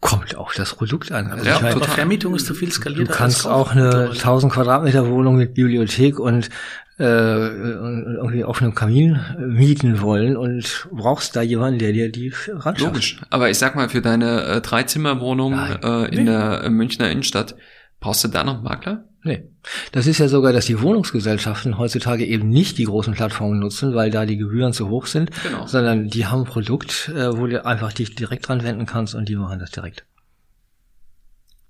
Kommt 0.00 0.36
auch 0.36 0.52
das 0.52 0.74
Produkt 0.74 1.12
an. 1.12 1.28
Also 1.28 1.44
ja, 1.44 1.60
meine, 1.60 1.80
Vermietung 1.80 2.34
ist 2.34 2.46
zu 2.46 2.54
viel 2.54 2.72
skaliert. 2.72 3.08
Du 3.08 3.12
kannst 3.12 3.46
auch 3.46 3.70
eine 3.70 4.10
1000 4.10 4.52
Quadratmeter 4.52 5.08
Wohnung 5.08 5.36
mit 5.36 5.54
Bibliothek 5.54 6.18
und 6.18 6.50
äh, 6.98 7.04
irgendwie 7.04 8.42
auf 8.42 8.60
einem 8.60 8.74
Kamin 8.74 9.20
mieten 9.38 10.00
wollen 10.00 10.36
und 10.36 10.88
brauchst 10.90 11.36
da 11.36 11.42
jemanden, 11.42 11.78
der 11.78 11.92
dir 11.92 12.10
die 12.10 12.32
ran 12.48 12.74
Logisch. 12.78 13.20
Aber 13.30 13.48
ich 13.48 13.58
sag 13.58 13.76
mal, 13.76 13.88
für 13.88 14.00
deine 14.00 14.42
äh, 14.44 14.60
Dreizimmerwohnung 14.60 15.52
äh, 15.54 16.06
in 16.06 16.24
nee. 16.24 16.24
der 16.24 16.64
äh, 16.64 16.70
Münchner 16.70 17.10
Innenstadt, 17.10 17.54
brauchst 18.00 18.24
du 18.24 18.28
da 18.28 18.44
noch 18.44 18.54
einen 18.54 18.64
Makler? 18.64 19.08
Nee. 19.22 19.48
Das 19.90 20.06
ist 20.06 20.18
ja 20.18 20.28
sogar, 20.28 20.52
dass 20.52 20.66
die 20.66 20.80
Wohnungsgesellschaften 20.80 21.78
heutzutage 21.78 22.24
eben 22.24 22.48
nicht 22.48 22.78
die 22.78 22.84
großen 22.84 23.14
Plattformen 23.14 23.58
nutzen, 23.58 23.94
weil 23.94 24.10
da 24.10 24.24
die 24.24 24.36
Gebühren 24.36 24.72
zu 24.72 24.88
hoch 24.88 25.06
sind, 25.06 25.30
genau. 25.42 25.66
sondern 25.66 26.08
die 26.08 26.26
haben 26.26 26.42
ein 26.42 26.46
Produkt, 26.46 27.08
äh, 27.08 27.36
wo 27.36 27.46
du 27.46 27.64
einfach 27.64 27.92
dich 27.92 28.14
direkt 28.14 28.46
dran 28.46 28.62
wenden 28.62 28.86
kannst 28.86 29.16
und 29.16 29.28
die 29.28 29.34
machen 29.34 29.58
das 29.58 29.72
direkt. 29.72 30.06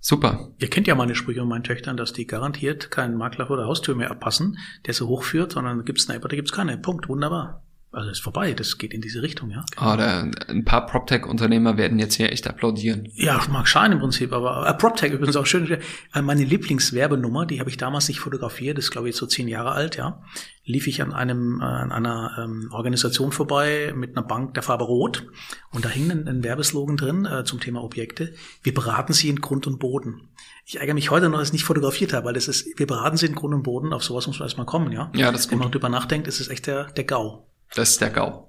Super. 0.01 0.51
Ihr 0.59 0.69
kennt 0.69 0.87
ja 0.87 0.95
meine 0.95 1.15
Sprüche 1.15 1.43
und 1.43 1.49
meinen 1.49 1.65
Töchtern, 1.65 1.97
dass 1.97 2.13
die 2.13 2.27
garantiert 2.27 2.91
keinen 2.91 3.17
Makler 3.17 3.47
vor 3.47 3.57
der 3.57 3.67
Haustür 3.67 3.97
mehr 3.97 4.11
abpassen, 4.11 4.59
der 4.87 4.95
so 4.95 5.09
hochführt, 5.09 5.53
sondern 5.53 5.85
gibt 5.85 5.99
es 5.99 6.05
Sniper, 6.05 6.29
da 6.29 6.37
gibt 6.37 6.49
es 6.49 6.55
keine. 6.55 6.79
Punkt. 6.79 7.09
Wunderbar. 7.09 7.65
Also 7.93 8.11
ist 8.11 8.21
vorbei, 8.21 8.53
das 8.53 8.77
geht 8.77 8.93
in 8.93 9.01
diese 9.01 9.23
Richtung, 9.23 9.51
ja. 9.51 9.65
Oder 9.81 10.31
ein 10.49 10.65
paar 10.65 10.85
PropTech-Unternehmer 10.87 11.79
werden 11.79 11.99
jetzt 11.99 12.15
hier 12.15 12.31
echt 12.31 12.47
applaudieren. 12.47 13.09
Ja, 13.15 13.41
mag 13.49 13.67
scheinen 13.67 13.95
im 13.95 14.01
Prinzip, 14.01 14.33
aber 14.33 14.69
äh, 14.69 14.75
PropTech 14.75 15.13
übrigens 15.13 15.37
auch 15.37 15.47
schön. 15.47 15.67
Äh, 16.15 16.23
meine 16.23 16.45
Lieblingswerbenummer, 16.45 17.47
die 17.47 17.59
habe 17.59 17.71
ich 17.71 17.77
damals 17.77 18.09
nicht 18.09 18.21
fotografiert, 18.21 18.79
das 18.79 18.87
ist 18.87 18.91
glaube 18.91 19.09
ich 19.09 19.17
so 19.17 19.27
zehn 19.27 19.49
Jahre 19.49 19.73
alt, 19.73 19.97
ja. 19.97 20.23
Lief 20.65 20.87
ich 20.87 21.03
an 21.03 21.13
einem 21.13 21.61
äh, 21.61 21.65
an 21.65 21.91
einer 21.91 22.37
ähm, 22.39 22.69
Organisation 22.71 23.33
vorbei 23.33 23.93
mit 23.97 24.17
einer 24.17 24.27
Bank 24.27 24.55
der 24.55 24.63
Farbe 24.63 24.85
Rot 24.85 25.27
und 25.73 25.85
da 25.85 25.89
hing 25.89 26.11
ein, 26.11 26.29
ein 26.29 26.45
Werbeslogan 26.45 26.97
drin 26.97 27.25
äh, 27.25 27.45
zum 27.45 27.61
Thema 27.61 27.83
Objekte. 27.83 28.35
Wir 28.63 28.75
beraten 28.75 29.13
Sie 29.13 29.29
in 29.29 29.41
Grund 29.41 29.67
und 29.67 29.79
Boden. 29.79 30.29
Ich 30.65 30.81
ärgere 30.81 30.95
mich 30.95 31.11
heute 31.11 31.29
noch, 31.29 31.39
dass 31.39 31.49
ich 31.49 31.53
nicht 31.53 31.65
fotografiert 31.65 32.13
habe, 32.13 32.27
weil 32.27 32.35
das 32.35 32.49
ist, 32.49 32.79
wir 32.79 32.87
beraten 32.87 33.17
Sie 33.17 33.27
in 33.27 33.35
Grund 33.35 33.55
und 33.55 33.63
Boden, 33.63 33.93
auf 33.93 34.05
sowas 34.05 34.27
muss 34.27 34.39
man 34.39 34.47
erstmal 34.47 34.67
kommen, 34.67 34.93
ja. 34.93 35.11
Ja, 35.15 35.33
das 35.33 35.43
ist 35.43 35.51
Wenn 35.51 35.59
gut. 35.59 35.67
man 35.67 35.73
drüber 35.73 35.89
nachdenkt, 35.89 36.27
ist 36.29 36.41
es 36.41 36.49
echt 36.49 36.67
der, 36.67 36.85
der 36.93 37.05
GAU. 37.05 37.47
Das 37.75 37.91
ist 37.91 38.01
der 38.01 38.11
GAU. 38.11 38.49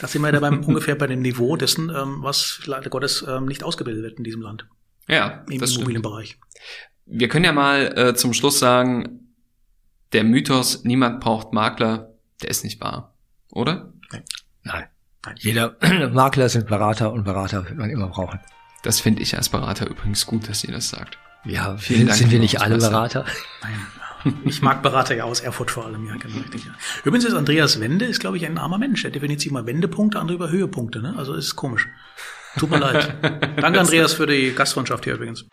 Da 0.00 0.06
sind 0.06 0.22
wir 0.22 0.32
ja 0.32 0.40
beim, 0.40 0.64
ungefähr 0.66 0.94
bei 0.94 1.06
dem 1.06 1.22
Niveau 1.22 1.56
dessen, 1.56 1.90
ähm, 1.90 2.18
was 2.22 2.60
leider 2.66 2.90
Gottes 2.90 3.24
ähm, 3.26 3.46
nicht 3.46 3.62
ausgebildet 3.64 4.02
wird 4.02 4.18
in 4.18 4.24
diesem 4.24 4.42
Land, 4.42 4.66
Ja, 5.08 5.44
im 5.48 5.58
das 5.58 5.70
stimmt. 5.70 5.82
Immobilienbereich. 5.82 6.38
Wir 7.06 7.28
können 7.28 7.44
ja 7.46 7.52
mal 7.52 7.98
äh, 7.98 8.14
zum 8.14 8.34
Schluss 8.34 8.58
sagen, 8.58 9.34
der 10.12 10.24
Mythos, 10.24 10.84
niemand 10.84 11.20
braucht 11.20 11.52
Makler, 11.52 12.12
der 12.42 12.50
ist 12.50 12.64
nicht 12.64 12.80
wahr. 12.80 13.14
Oder? 13.50 13.92
Nein. 14.62 14.84
Jeder 15.36 15.76
Makler 16.12 16.48
sind 16.48 16.66
Berater 16.66 17.12
und 17.12 17.24
Berater 17.24 17.64
wird 17.64 17.76
man 17.78 17.90
immer 17.90 18.08
brauchen. 18.08 18.40
Das 18.82 19.00
finde 19.00 19.22
ich 19.22 19.36
als 19.36 19.48
Berater 19.48 19.88
übrigens 19.88 20.26
gut, 20.26 20.48
dass 20.48 20.64
ihr 20.64 20.72
das 20.72 20.88
sagt. 20.90 21.18
Ja, 21.44 21.76
Vielen 21.76 22.00
sind, 22.00 22.08
Dank, 22.08 22.18
sind 22.18 22.30
wir 22.30 22.38
nicht 22.38 22.60
alle. 22.60 22.78
Berater? 22.78 23.24
Nein. 23.62 23.86
Ich 24.44 24.62
mag 24.62 24.82
Berater 24.82 25.14
ja 25.14 25.24
aus 25.24 25.40
Erfurt 25.40 25.70
vor 25.70 25.86
allem, 25.86 26.06
ja, 26.06 26.16
genau 26.16 26.38
richtig. 26.38 26.64
Ja. 26.64 26.72
Übrigens 27.04 27.24
ist 27.24 27.34
Andreas 27.34 27.80
Wende, 27.80 28.04
ist 28.04 28.20
glaube 28.20 28.36
ich 28.36 28.46
ein 28.46 28.58
armer 28.58 28.78
Mensch. 28.78 29.04
Er 29.04 29.10
definiert 29.10 29.40
sich 29.40 29.52
mal 29.52 29.66
Wendepunkte, 29.66 30.18
andere 30.18 30.36
über 30.36 30.50
Höhepunkte, 30.50 31.00
ne? 31.00 31.14
Also 31.16 31.34
ist 31.34 31.56
komisch. 31.56 31.88
Tut 32.58 32.70
mir 32.70 32.78
leid. 32.78 33.14
Danke 33.60 33.80
Andreas 33.80 34.14
für 34.14 34.26
die 34.26 34.52
Gastfreundschaft 34.52 35.04
hier 35.04 35.14
übrigens. 35.14 35.46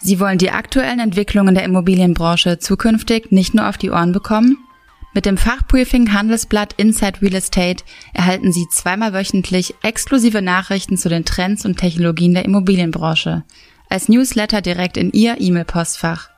Sie 0.00 0.20
wollen 0.20 0.38
die 0.38 0.50
aktuellen 0.50 1.00
Entwicklungen 1.00 1.54
der 1.54 1.64
Immobilienbranche 1.64 2.58
zukünftig 2.58 3.30
nicht 3.30 3.54
nur 3.54 3.68
auf 3.68 3.78
die 3.78 3.90
Ohren 3.90 4.12
bekommen? 4.12 4.58
Mit 5.14 5.26
dem 5.26 5.38
Fachbriefing 5.38 6.12
Handelsblatt 6.12 6.74
Inside 6.76 7.22
Real 7.22 7.36
Estate 7.36 7.84
erhalten 8.12 8.52
Sie 8.52 8.66
zweimal 8.68 9.14
wöchentlich 9.14 9.74
exklusive 9.82 10.42
Nachrichten 10.42 10.96
zu 10.96 11.08
den 11.08 11.24
Trends 11.24 11.64
und 11.64 11.76
Technologien 11.78 12.34
der 12.34 12.44
Immobilienbranche. 12.44 13.44
Als 13.88 14.08
Newsletter 14.08 14.60
direkt 14.60 14.96
in 14.96 15.12
Ihr 15.12 15.40
E-Mail-Postfach. 15.40 16.30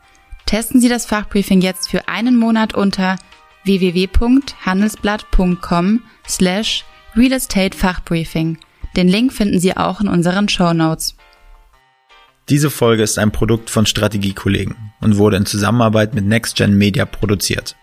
Testen 0.46 0.80
Sie 0.80 0.88
das 0.88 1.04
Fachbriefing 1.06 1.60
jetzt 1.60 1.90
für 1.90 2.08
einen 2.08 2.36
Monat 2.36 2.74
unter 2.74 3.16
www.handelsblatt.com 3.64 6.02
slash 6.28 6.84
Real 7.16 7.40
Fachbriefing. 7.74 8.58
Den 8.96 9.08
Link 9.08 9.32
finden 9.32 9.58
Sie 9.58 9.76
auch 9.76 10.00
in 10.00 10.06
unseren 10.08 10.48
Show 10.48 10.72
Notes. 10.72 11.16
Diese 12.48 12.70
Folge 12.70 13.02
ist 13.02 13.18
ein 13.18 13.32
Produkt 13.32 13.70
von 13.70 13.86
Strategiekollegen 13.86 14.92
und 15.00 15.18
wurde 15.18 15.36
in 15.36 15.46
Zusammenarbeit 15.46 16.14
mit 16.14 16.24
NextGen 16.24 16.78
Media 16.78 17.04
produziert. 17.04 17.74